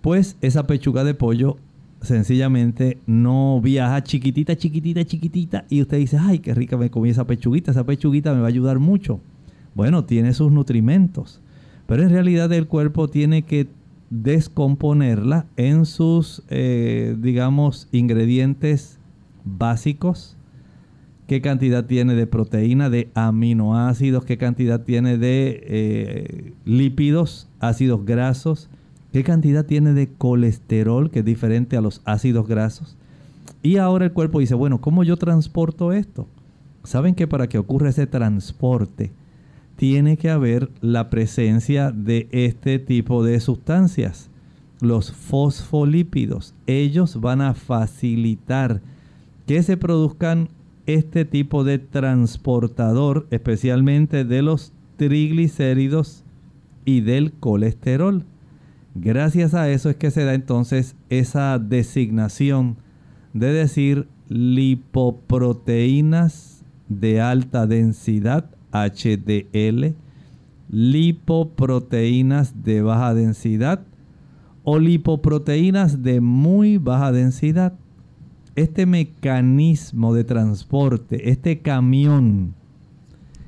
[0.00, 1.56] pues esa pechuga de pollo
[2.02, 7.28] sencillamente no viaja chiquitita, chiquitita, chiquitita y usted dice, ay, qué rica me comí esa
[7.28, 9.20] pechuguita, esa pechuguita me va a ayudar mucho.
[9.76, 11.40] Bueno, tiene sus nutrimentos,
[11.86, 13.68] pero en realidad el cuerpo tiene que
[14.22, 18.98] descomponerla en sus, eh, digamos, ingredientes
[19.44, 20.36] básicos.
[21.26, 24.24] ¿Qué cantidad tiene de proteína, de aminoácidos?
[24.24, 28.68] ¿Qué cantidad tiene de eh, lípidos, ácidos grasos?
[29.14, 32.96] qué cantidad tiene de colesterol, que es diferente a los ácidos grasos.
[33.62, 36.26] Y ahora el cuerpo dice, bueno, ¿cómo yo transporto esto?
[36.82, 39.12] Saben que para que ocurra ese transporte,
[39.76, 44.30] tiene que haber la presencia de este tipo de sustancias,
[44.80, 46.54] los fosfolípidos.
[46.66, 48.80] Ellos van a facilitar
[49.46, 50.48] que se produzcan
[50.86, 56.24] este tipo de transportador, especialmente de los triglicéridos
[56.84, 58.24] y del colesterol.
[58.94, 62.76] Gracias a eso es que se da entonces esa designación
[63.32, 69.94] de decir lipoproteínas de alta densidad, HDL,
[70.68, 73.80] lipoproteínas de baja densidad
[74.64, 77.74] o lipoproteínas de muy baja densidad.
[78.56, 82.54] Este mecanismo de transporte, este camión,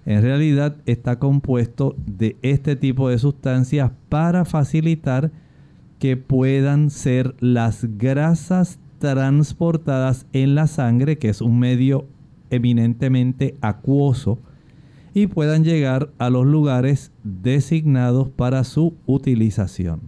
[0.05, 5.33] en realidad está compuesto de este tipo de sustancias para facilitar
[5.99, 12.07] que puedan ser las grasas transportadas en la sangre, que es un medio
[12.51, 14.39] eminentemente acuoso,
[15.17, 20.01] y puedan llegar a los lugares designados para su utilización.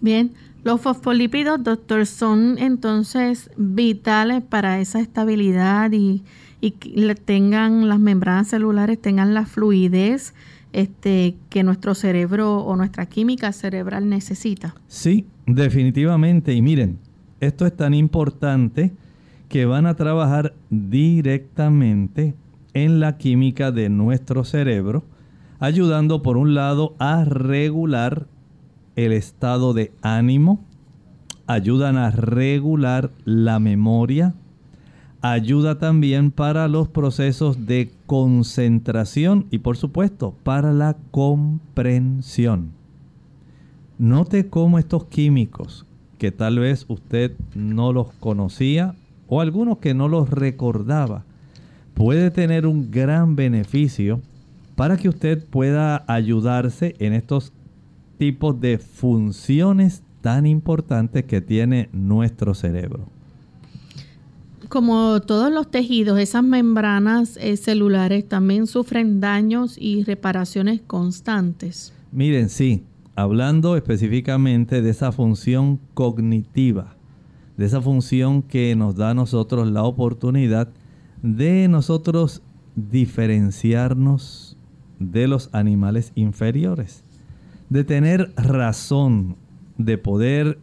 [0.00, 0.32] Bien,
[0.64, 6.22] los fosfolípidos, doctor, son entonces vitales para esa estabilidad y
[6.64, 10.32] y que tengan las membranas celulares, tengan la fluidez
[10.72, 14.74] este, que nuestro cerebro o nuestra química cerebral necesita.
[14.88, 16.54] Sí, definitivamente.
[16.54, 16.96] Y miren,
[17.40, 18.92] esto es tan importante
[19.50, 22.32] que van a trabajar directamente
[22.74, 25.04] en la química de nuestro cerebro,
[25.60, 28.26] ayudando por un lado a regular
[28.96, 30.60] el estado de ánimo,
[31.46, 34.34] ayudan a regular la memoria,
[35.20, 42.72] ayuda también para los procesos de concentración y por supuesto para la comprensión.
[43.98, 45.86] Note cómo estos químicos,
[46.18, 48.96] que tal vez usted no los conocía
[49.28, 51.24] o algunos que no los recordaba,
[51.94, 54.20] puede tener un gran beneficio
[54.74, 57.52] para que usted pueda ayudarse en estos
[58.18, 63.06] tipos de funciones tan importantes que tiene nuestro cerebro.
[64.68, 71.92] Como todos los tejidos, esas membranas eh, celulares también sufren daños y reparaciones constantes.
[72.10, 72.82] Miren, sí,
[73.14, 76.96] hablando específicamente de esa función cognitiva,
[77.56, 80.83] de esa función que nos da a nosotros la oportunidad de
[81.24, 82.42] nosotros
[82.76, 84.58] diferenciarnos
[84.98, 87.02] de los animales inferiores,
[87.70, 89.36] de tener razón,
[89.78, 90.58] de poder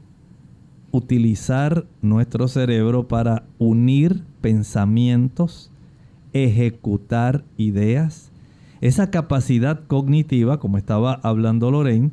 [0.91, 5.71] utilizar nuestro cerebro para unir pensamientos,
[6.31, 8.31] ejecutar ideas.
[8.81, 12.11] Esa capacidad cognitiva, como estaba hablando Lorraine,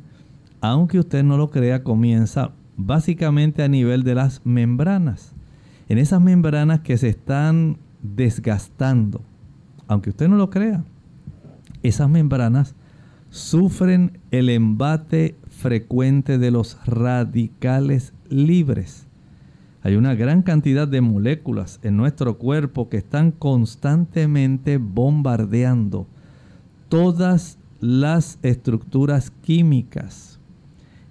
[0.59, 5.33] aunque usted no lo crea, comienza básicamente a nivel de las membranas.
[5.87, 9.21] En esas membranas que se están desgastando,
[9.87, 10.83] aunque usted no lo crea,
[11.83, 12.75] esas membranas
[13.29, 19.07] sufren el embate frecuente de los radicales libres.
[19.81, 26.07] Hay una gran cantidad de moléculas en nuestro cuerpo que están constantemente bombardeando
[26.89, 30.39] todas las estructuras químicas.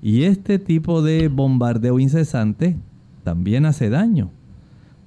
[0.02, 2.76] Y este tipo de bombardeo incesante
[3.24, 4.30] también hace daño,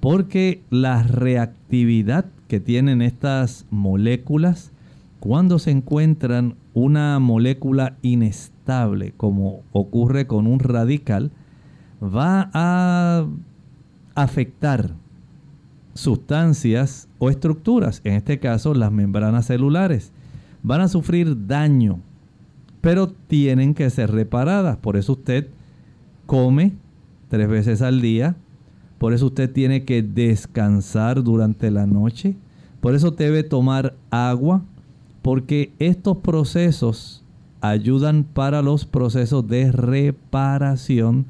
[0.02, 4.72] porque la reactividad que tienen estas moléculas
[5.20, 11.30] cuando se encuentran una molécula inestable, como ocurre con un radical,
[12.02, 13.24] va a
[14.16, 14.90] afectar
[15.94, 20.10] sustancias o estructuras, en este caso las membranas celulares.
[20.64, 22.00] Van a sufrir daño,
[22.80, 24.78] pero tienen que ser reparadas.
[24.78, 25.46] Por eso usted
[26.26, 26.72] come
[27.28, 28.34] tres veces al día,
[29.02, 32.36] por eso usted tiene que descansar durante la noche,
[32.80, 34.62] por eso debe tomar agua,
[35.22, 37.24] porque estos procesos
[37.60, 41.26] ayudan para los procesos de reparación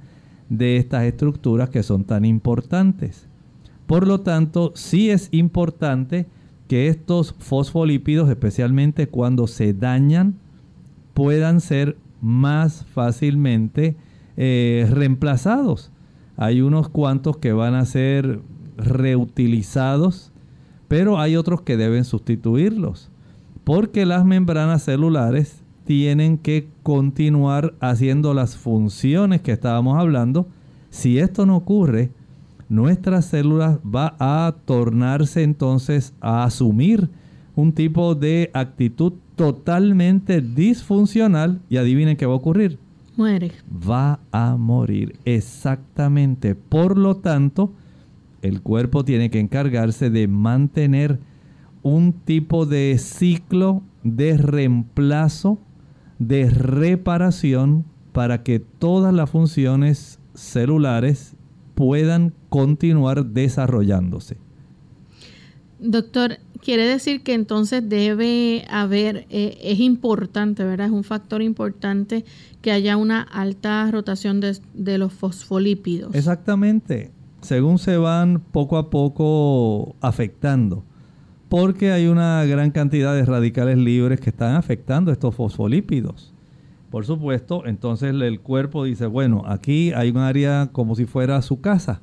[0.51, 3.27] de estas estructuras que son tan importantes.
[3.87, 6.27] Por lo tanto, sí es importante
[6.68, 10.35] que estos fosfolípidos, especialmente cuando se dañan,
[11.14, 13.97] puedan ser más fácilmente
[14.37, 15.91] eh, reemplazados.
[16.43, 18.40] Hay unos cuantos que van a ser
[18.76, 20.32] reutilizados,
[20.88, 23.12] pero hay otros que deben sustituirlos
[23.64, 30.49] porque las membranas celulares tienen que continuar haciendo las funciones que estábamos hablando.
[30.90, 32.11] Si esto no ocurre,
[32.68, 37.09] nuestras células va a tornarse entonces a asumir
[37.55, 42.78] un tipo de actitud totalmente disfuncional y adivinen qué va a ocurrir.
[43.16, 43.52] Muere.
[43.70, 46.54] Va a morir, exactamente.
[46.54, 47.72] Por lo tanto,
[48.40, 51.18] el cuerpo tiene que encargarse de mantener
[51.82, 55.58] un tipo de ciclo de reemplazo,
[56.18, 61.34] de reparación para que todas las funciones celulares
[61.74, 64.36] puedan continuar desarrollándose.
[65.78, 70.86] Doctor, quiere decir que entonces debe haber, eh, es importante, ¿verdad?
[70.86, 72.24] Es un factor importante
[72.62, 76.14] que haya una alta rotación de, de los fosfolípidos.
[76.14, 77.12] Exactamente.
[77.42, 80.84] Según se van poco a poco afectando
[81.52, 86.32] porque hay una gran cantidad de radicales libres que están afectando estos fosfolípidos.
[86.88, 91.60] Por supuesto, entonces el cuerpo dice, bueno, aquí hay un área como si fuera su
[91.60, 92.00] casa.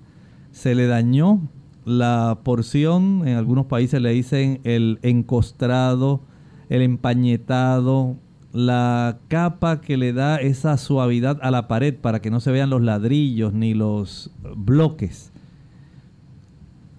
[0.52, 1.42] Se le dañó
[1.84, 6.22] la porción, en algunos países le dicen el encostrado,
[6.70, 8.18] el empañetado,
[8.52, 12.70] la capa que le da esa suavidad a la pared para que no se vean
[12.70, 15.32] los ladrillos ni los bloques.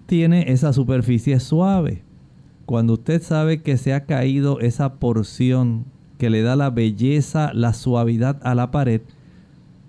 [0.05, 2.03] Tiene esa superficie suave
[2.71, 5.83] cuando usted sabe que se ha caído esa porción
[6.17, 9.01] que le da la belleza, la suavidad a la pared,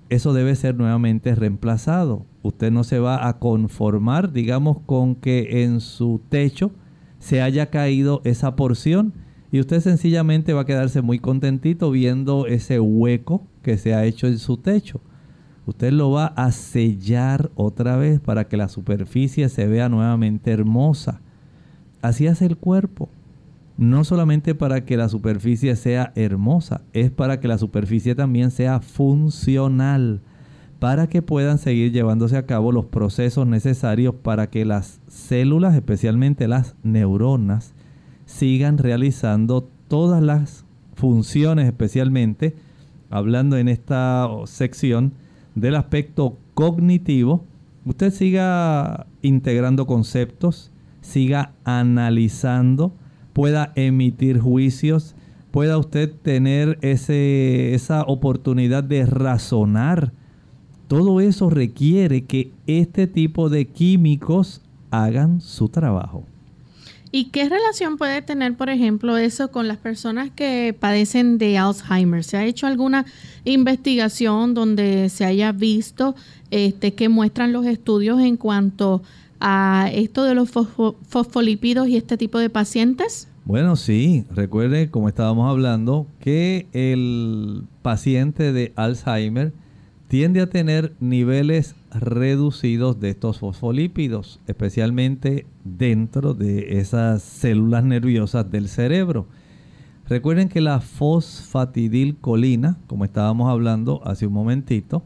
[0.08, 2.26] eso debe ser nuevamente reemplazado.
[2.42, 6.72] Usted no se va a conformar, digamos, con que en su techo
[7.20, 9.12] se haya caído esa porción
[9.53, 14.26] y usted sencillamente va a quedarse muy contentito viendo ese hueco que se ha hecho
[14.26, 15.03] en su techo.
[15.66, 21.20] Usted lo va a sellar otra vez para que la superficie se vea nuevamente hermosa.
[22.00, 23.11] Así hace el cuerpo.
[23.76, 28.80] No solamente para que la superficie sea hermosa, es para que la superficie también sea
[28.80, 30.22] funcional,
[30.78, 36.48] para que puedan seguir llevándose a cabo los procesos necesarios para que las células, especialmente
[36.48, 37.74] las neuronas,
[38.33, 40.64] sigan realizando todas las
[40.95, 42.55] funciones, especialmente
[43.11, 45.12] hablando en esta sección
[45.55, 47.45] del aspecto cognitivo,
[47.85, 50.70] usted siga integrando conceptos,
[51.03, 52.95] siga analizando,
[53.35, 55.14] pueda emitir juicios,
[55.51, 60.12] pueda usted tener ese, esa oportunidad de razonar.
[60.89, 66.24] Todo eso requiere que este tipo de químicos hagan su trabajo.
[67.14, 72.24] ¿Y qué relación puede tener, por ejemplo, eso con las personas que padecen de Alzheimer?
[72.24, 73.04] ¿Se ha hecho alguna
[73.44, 76.14] investigación donde se haya visto
[76.50, 79.02] este, que muestran los estudios en cuanto
[79.40, 83.28] a esto de los fosfolípidos y este tipo de pacientes?
[83.44, 89.52] Bueno, sí, recuerde, como estábamos hablando, que el paciente de Alzheimer
[90.12, 98.68] tiende a tener niveles reducidos de estos fosfolípidos, especialmente dentro de esas células nerviosas del
[98.68, 99.26] cerebro.
[100.06, 105.02] Recuerden que la fosfatidilcolina, como estábamos hablando hace un momentito,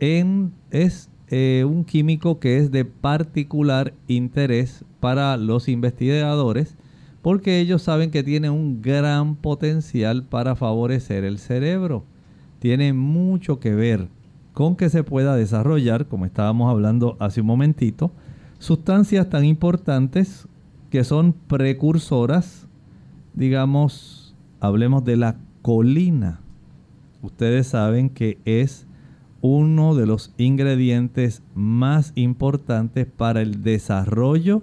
[0.00, 6.74] es eh, un químico que es de particular interés para los investigadores
[7.22, 12.02] porque ellos saben que tiene un gran potencial para favorecer el cerebro.
[12.58, 14.08] Tiene mucho que ver
[14.52, 18.12] con que se pueda desarrollar, como estábamos hablando hace un momentito,
[18.58, 20.46] sustancias tan importantes
[20.90, 22.68] que son precursoras,
[23.34, 26.40] digamos, hablemos de la colina.
[27.22, 28.86] Ustedes saben que es
[29.40, 34.62] uno de los ingredientes más importantes para el desarrollo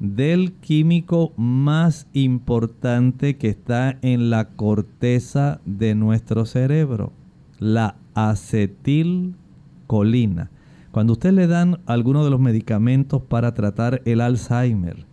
[0.00, 7.12] del químico más importante que está en la corteza de nuestro cerebro,
[7.58, 10.50] la acetilcolina.
[10.90, 15.06] Cuando usted le dan alguno de los medicamentos para tratar el Alzheimer,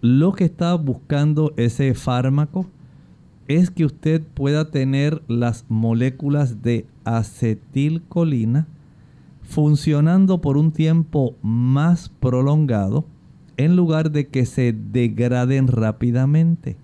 [0.00, 2.66] lo que está buscando ese fármaco
[3.46, 8.66] es que usted pueda tener las moléculas de acetilcolina
[9.42, 13.04] funcionando por un tiempo más prolongado
[13.56, 16.76] en lugar de que se degraden rápidamente.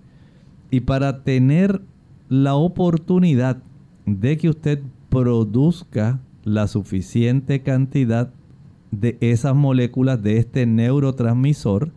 [0.71, 1.81] Y para tener
[2.29, 3.57] la oportunidad
[4.05, 8.31] de que usted produzca la suficiente cantidad
[8.91, 11.91] de esas moléculas de este neurotransmisor,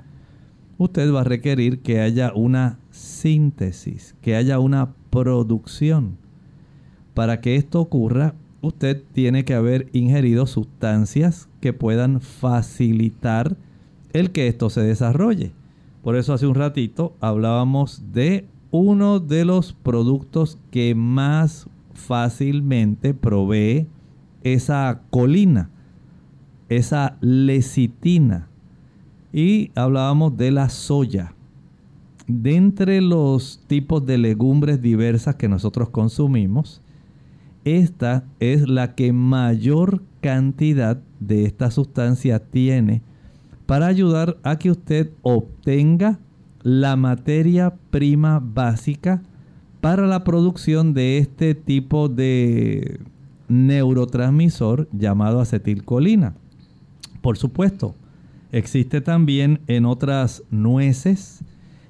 [0.79, 6.17] usted va a requerir que haya una síntesis, que haya una producción.
[7.15, 13.57] Para que esto ocurra, usted tiene que haber ingerido sustancias que puedan facilitar
[14.13, 15.53] el que esto se desarrolle.
[16.03, 23.87] Por eso hace un ratito hablábamos de uno de los productos que más fácilmente provee
[24.43, 25.71] esa colina,
[26.69, 28.49] esa lecitina.
[29.33, 31.35] Y hablábamos de la soya.
[32.27, 36.83] De entre los tipos de legumbres diversas que nosotros consumimos,
[37.65, 43.03] esta es la que mayor cantidad de esta sustancia tiene
[43.67, 46.19] para ayudar a que usted obtenga
[46.63, 49.23] la materia prima básica
[49.83, 53.01] para la producción de este tipo de
[53.49, 56.37] neurotransmisor llamado acetilcolina.
[57.21, 57.97] Por supuesto,
[58.53, 61.41] existe también en otras nueces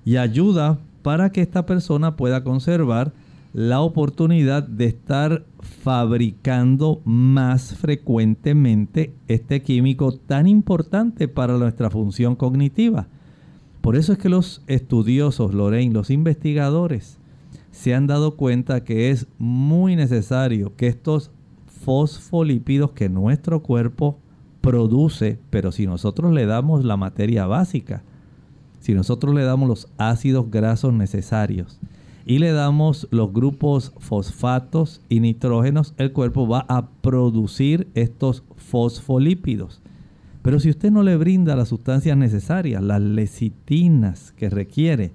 [0.07, 3.12] y ayuda para que esta persona pueda conservar
[3.53, 13.07] la oportunidad de estar fabricando más frecuentemente este químico tan importante para nuestra función cognitiva.
[13.82, 17.18] Por eso es que los estudiosos, Lorraine, los investigadores,
[17.73, 21.33] se han dado cuenta que es muy necesario que estos
[21.66, 24.20] fosfolípidos que nuestro cuerpo
[24.61, 28.05] produce, pero si nosotros le damos la materia básica,
[28.79, 31.81] si nosotros le damos los ácidos grasos necesarios,
[32.25, 39.83] y le damos los grupos fosfatos y nitrógenos, el cuerpo va a producir estos fosfolípidos.
[40.43, 45.12] Pero si usted no le brinda las sustancias necesarias, las lecitinas que requiere,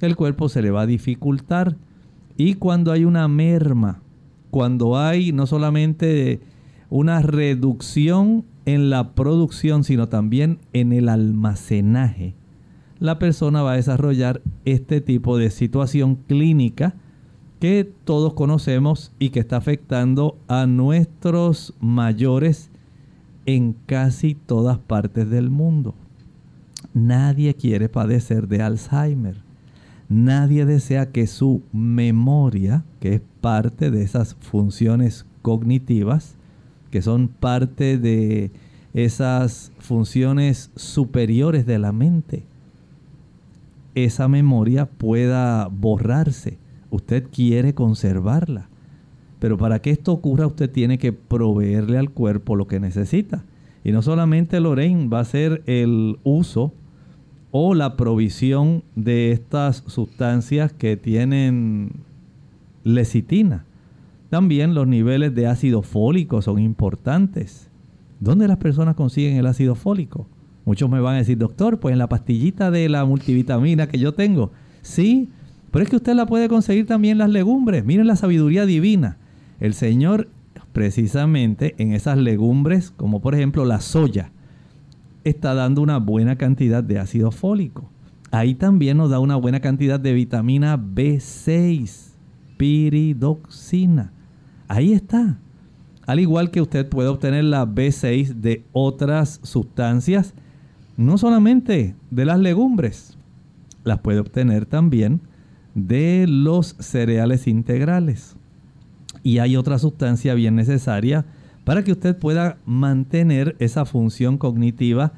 [0.00, 1.76] el cuerpo se le va a dificultar.
[2.42, 4.00] Y cuando hay una merma,
[4.50, 6.40] cuando hay no solamente
[6.88, 12.32] una reducción en la producción, sino también en el almacenaje,
[12.98, 16.94] la persona va a desarrollar este tipo de situación clínica
[17.60, 22.70] que todos conocemos y que está afectando a nuestros mayores
[23.44, 25.94] en casi todas partes del mundo.
[26.94, 29.49] Nadie quiere padecer de Alzheimer.
[30.10, 36.34] Nadie desea que su memoria, que es parte de esas funciones cognitivas,
[36.90, 38.50] que son parte de
[38.92, 42.42] esas funciones superiores de la mente,
[43.94, 46.58] esa memoria pueda borrarse.
[46.90, 48.68] Usted quiere conservarla.
[49.38, 53.44] Pero para que esto ocurra usted tiene que proveerle al cuerpo lo que necesita.
[53.84, 56.74] Y no solamente Lorraine va a ser el uso
[57.50, 61.92] o la provisión de estas sustancias que tienen
[62.84, 63.64] lecitina.
[64.30, 67.68] También los niveles de ácido fólico son importantes.
[68.20, 70.26] ¿Dónde las personas consiguen el ácido fólico?
[70.64, 74.12] Muchos me van a decir, doctor, pues en la pastillita de la multivitamina que yo
[74.12, 74.52] tengo.
[74.82, 75.30] Sí,
[75.70, 77.84] pero es que usted la puede conseguir también las legumbres.
[77.84, 79.16] Miren la sabiduría divina.
[79.58, 80.28] El Señor
[80.72, 84.30] precisamente en esas legumbres, como por ejemplo la soya,
[85.24, 87.90] está dando una buena cantidad de ácido fólico.
[88.30, 92.12] Ahí también nos da una buena cantidad de vitamina B6,
[92.56, 94.12] piridoxina.
[94.68, 95.38] Ahí está.
[96.06, 100.34] Al igual que usted puede obtener la B6 de otras sustancias,
[100.96, 103.16] no solamente de las legumbres,
[103.84, 105.20] las puede obtener también
[105.74, 108.36] de los cereales integrales.
[109.22, 111.26] Y hay otra sustancia bien necesaria
[111.64, 115.12] para que usted pueda mantener esa función cognitiva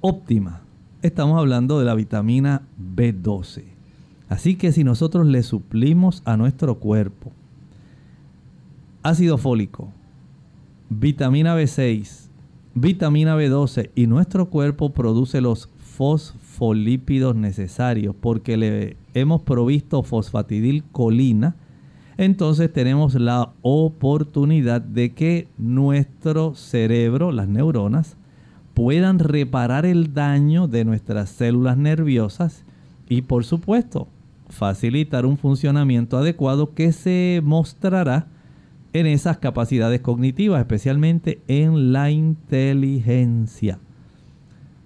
[0.00, 0.62] óptima.
[1.02, 3.64] Estamos hablando de la vitamina B12.
[4.28, 7.32] Así que si nosotros le suplimos a nuestro cuerpo
[9.02, 9.92] ácido fólico,
[10.88, 12.28] vitamina B6,
[12.74, 21.56] vitamina B12 y nuestro cuerpo produce los fosfolípidos necesarios porque le hemos provisto fosfatidilcolina,
[22.16, 28.16] entonces tenemos la oportunidad de que nuestro cerebro, las neuronas,
[28.74, 32.64] puedan reparar el daño de nuestras células nerviosas
[33.08, 34.08] y por supuesto
[34.48, 38.26] facilitar un funcionamiento adecuado que se mostrará
[38.92, 43.78] en esas capacidades cognitivas, especialmente en la inteligencia.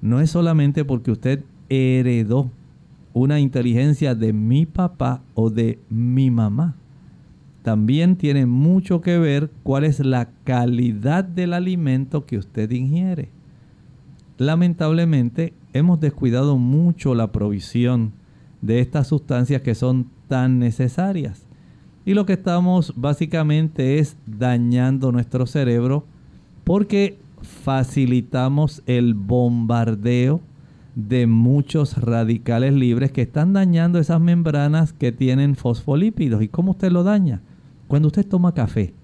[0.00, 2.50] No es solamente porque usted heredó
[3.12, 6.76] una inteligencia de mi papá o de mi mamá
[7.66, 13.30] también tiene mucho que ver cuál es la calidad del alimento que usted ingiere.
[14.38, 18.12] Lamentablemente hemos descuidado mucho la provisión
[18.62, 21.48] de estas sustancias que son tan necesarias.
[22.04, 26.04] Y lo que estamos básicamente es dañando nuestro cerebro
[26.62, 30.40] porque facilitamos el bombardeo
[30.94, 36.42] de muchos radicales libres que están dañando esas membranas que tienen fosfolípidos.
[36.44, 37.42] ¿Y cómo usted lo daña?
[37.88, 38.94] Cuando usted toma café,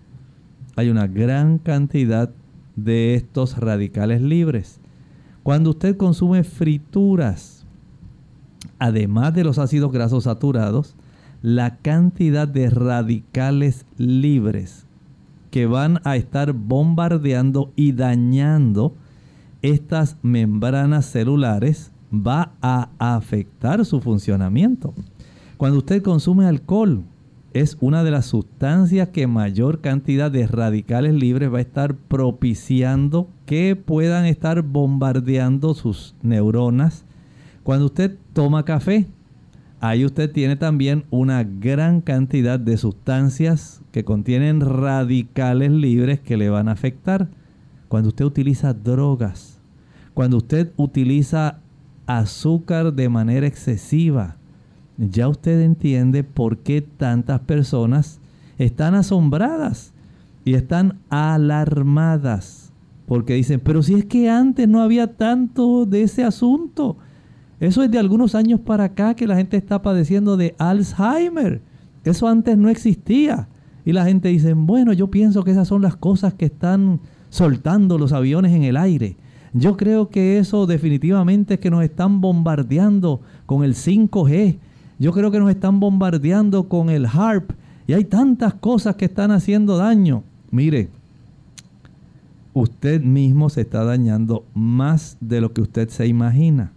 [0.77, 2.31] hay una gran cantidad
[2.77, 4.81] de estos radicales libres.
[5.43, 7.65] Cuando usted consume frituras,
[8.79, 10.97] además de los ácidos grasos saturados,
[11.43, 14.87] la cantidad de radicales libres
[15.51, 18.95] que van a estar bombardeando y dañando
[19.61, 24.95] estas membranas celulares va a afectar su funcionamiento.
[25.57, 27.05] Cuando usted consume alcohol,
[27.55, 33.29] es una de las sustancias que mayor cantidad de radicales libres va a estar propiciando
[33.47, 37.05] que puedan estar bombardeando sus neuronas.
[37.63, 39.07] Cuando usted toma café,
[39.81, 46.49] ahí usted tiene también una gran cantidad de sustancias que contienen radicales libres que le
[46.49, 47.29] van a afectar.
[47.89, 49.59] Cuando usted utiliza drogas,
[50.15, 51.59] cuando usted utiliza
[52.07, 54.37] azúcar de manera excesiva,
[54.99, 58.21] ya usted entiende por qué tantas personas
[58.59, 59.93] están asombradas
[60.45, 62.73] y están alarmadas.
[63.07, 66.97] Porque dicen, pero si es que antes no había tanto de ese asunto.
[67.61, 71.61] Eso es de algunos años para acá que la gente está padeciendo de Alzheimer.
[72.05, 73.49] Eso antes no existía.
[73.85, 77.99] Y la gente dice, bueno, yo pienso que esas son las cosas que están soltando
[77.99, 79.17] los aviones en el aire.
[79.53, 84.59] Yo creo que eso definitivamente es que nos están bombardeando con el 5G
[85.03, 87.51] yo creo que nos están bombardeando con el HARP
[87.89, 90.23] y hay tantas cosas que están haciendo daño.
[90.53, 90.91] Mire,
[92.53, 96.71] usted mismo se está dañando más de lo que usted se imagina.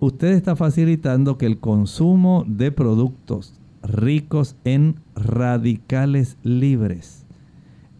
[0.00, 7.24] Usted está facilitando que el consumo de productos ricos en radicales libres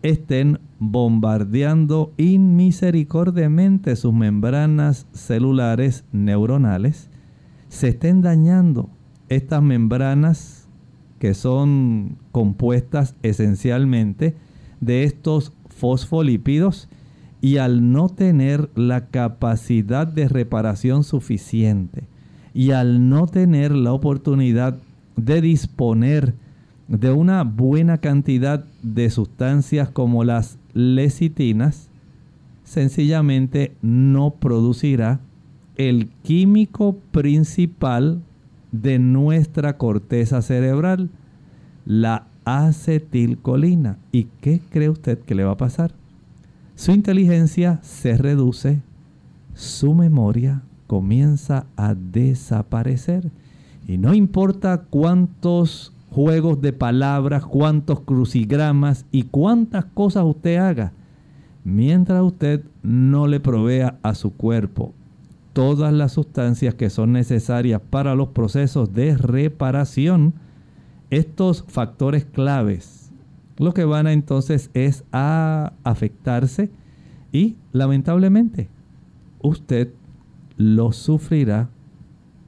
[0.02, 7.08] estén bombardeando inmisericordiamente sus membranas celulares neuronales,
[7.68, 8.90] se estén dañando
[9.28, 10.68] estas membranas
[11.18, 14.36] que son compuestas esencialmente
[14.80, 16.88] de estos fosfolípidos
[17.40, 22.04] y al no tener la capacidad de reparación suficiente
[22.54, 24.78] y al no tener la oportunidad
[25.16, 26.34] de disponer
[26.88, 31.90] de una buena cantidad de sustancias como las lecitinas,
[32.64, 35.20] sencillamente no producirá
[35.76, 38.22] el químico principal
[38.72, 41.10] de nuestra corteza cerebral,
[41.84, 43.98] la acetilcolina.
[44.12, 45.92] ¿Y qué cree usted que le va a pasar?
[46.74, 48.82] Su inteligencia se reduce,
[49.54, 53.30] su memoria comienza a desaparecer.
[53.86, 60.92] Y no importa cuántos juegos de palabras, cuántos crucigramas y cuántas cosas usted haga,
[61.64, 64.94] mientras usted no le provea a su cuerpo
[65.58, 70.34] todas las sustancias que son necesarias para los procesos de reparación,
[71.10, 73.10] estos factores claves
[73.56, 76.70] lo que van a entonces es a afectarse
[77.32, 78.68] y lamentablemente
[79.42, 79.88] usted
[80.56, 81.68] lo sufrirá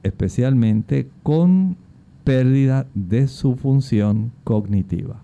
[0.03, 1.75] especialmente con
[2.23, 5.21] pérdida de su función cognitiva.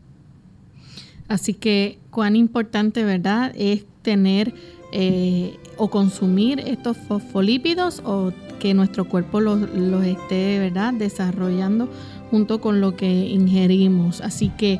[1.30, 4.54] Así que cuán importante, ¿verdad?, es tener
[4.92, 9.62] eh, o consumir estos fosfolípidos o que nuestro cuerpo los,
[10.06, 11.90] esté, ¿verdad?, desarrollando
[12.32, 14.22] junto con lo que ingerimos.
[14.22, 14.80] Así que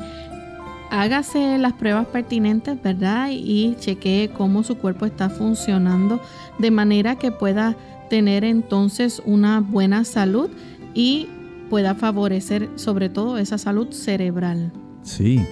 [0.90, 3.28] hágase las pruebas pertinentes, ¿verdad?
[3.32, 6.20] Y chequee cómo su cuerpo está funcionando
[6.58, 7.76] de manera que pueda
[8.10, 10.50] tener entonces una buena salud
[10.94, 11.28] y
[11.68, 14.72] pueda favorecer sobre todo esa salud cerebral.
[15.02, 15.44] Sí,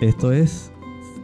[0.00, 0.71] esto es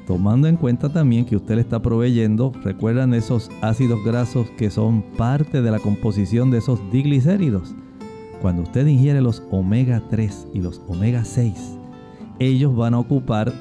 [0.09, 5.03] tomando en cuenta también que usted le está proveyendo, recuerdan esos ácidos grasos que son
[5.03, 7.75] parte de la composición de esos diglicéridos.
[8.41, 11.77] Cuando usted ingiere los omega 3 y los omega 6,
[12.39, 13.53] ellos van a ocupar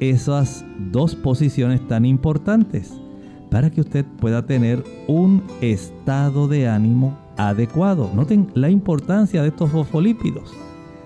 [0.00, 3.00] esas dos posiciones tan importantes
[3.48, 8.10] para que usted pueda tener un estado de ánimo adecuado.
[8.12, 10.52] Noten la importancia de estos fosfolípidos.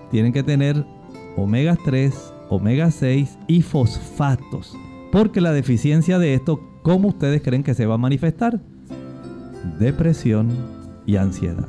[0.09, 0.83] Tienen que tener
[1.35, 4.75] omega 3, omega 6 y fosfatos.
[5.11, 8.59] Porque la deficiencia de esto, ¿cómo ustedes creen que se va a manifestar?
[9.79, 10.49] Depresión
[11.05, 11.67] y ansiedad.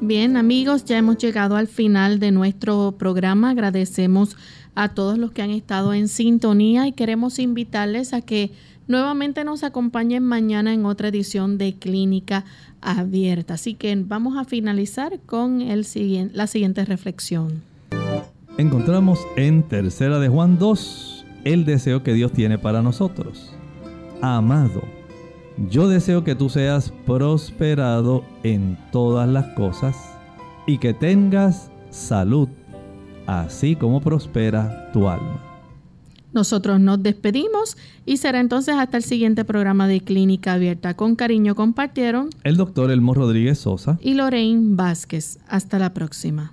[0.00, 3.50] Bien amigos, ya hemos llegado al final de nuestro programa.
[3.50, 4.36] Agradecemos
[4.76, 8.52] a todos los que han estado en sintonía y queremos invitarles a que
[8.86, 12.44] nuevamente nos acompañen mañana en otra edición de Clínica
[12.80, 13.54] Abierta.
[13.54, 15.84] Así que vamos a finalizar con el
[16.32, 17.60] la siguiente reflexión.
[18.56, 23.54] Encontramos en Tercera de Juan 2 el deseo que Dios tiene para nosotros.
[24.20, 24.82] Amado,
[25.70, 29.96] yo deseo que tú seas prosperado en todas las cosas
[30.66, 32.48] y que tengas salud,
[33.26, 35.42] así como prospera tu alma.
[36.32, 40.94] Nosotros nos despedimos y será entonces hasta el siguiente programa de Clínica Abierta.
[40.94, 45.38] Con cariño compartieron el doctor Elmo Rodríguez Sosa y Lorraine Vázquez.
[45.48, 46.52] Hasta la próxima.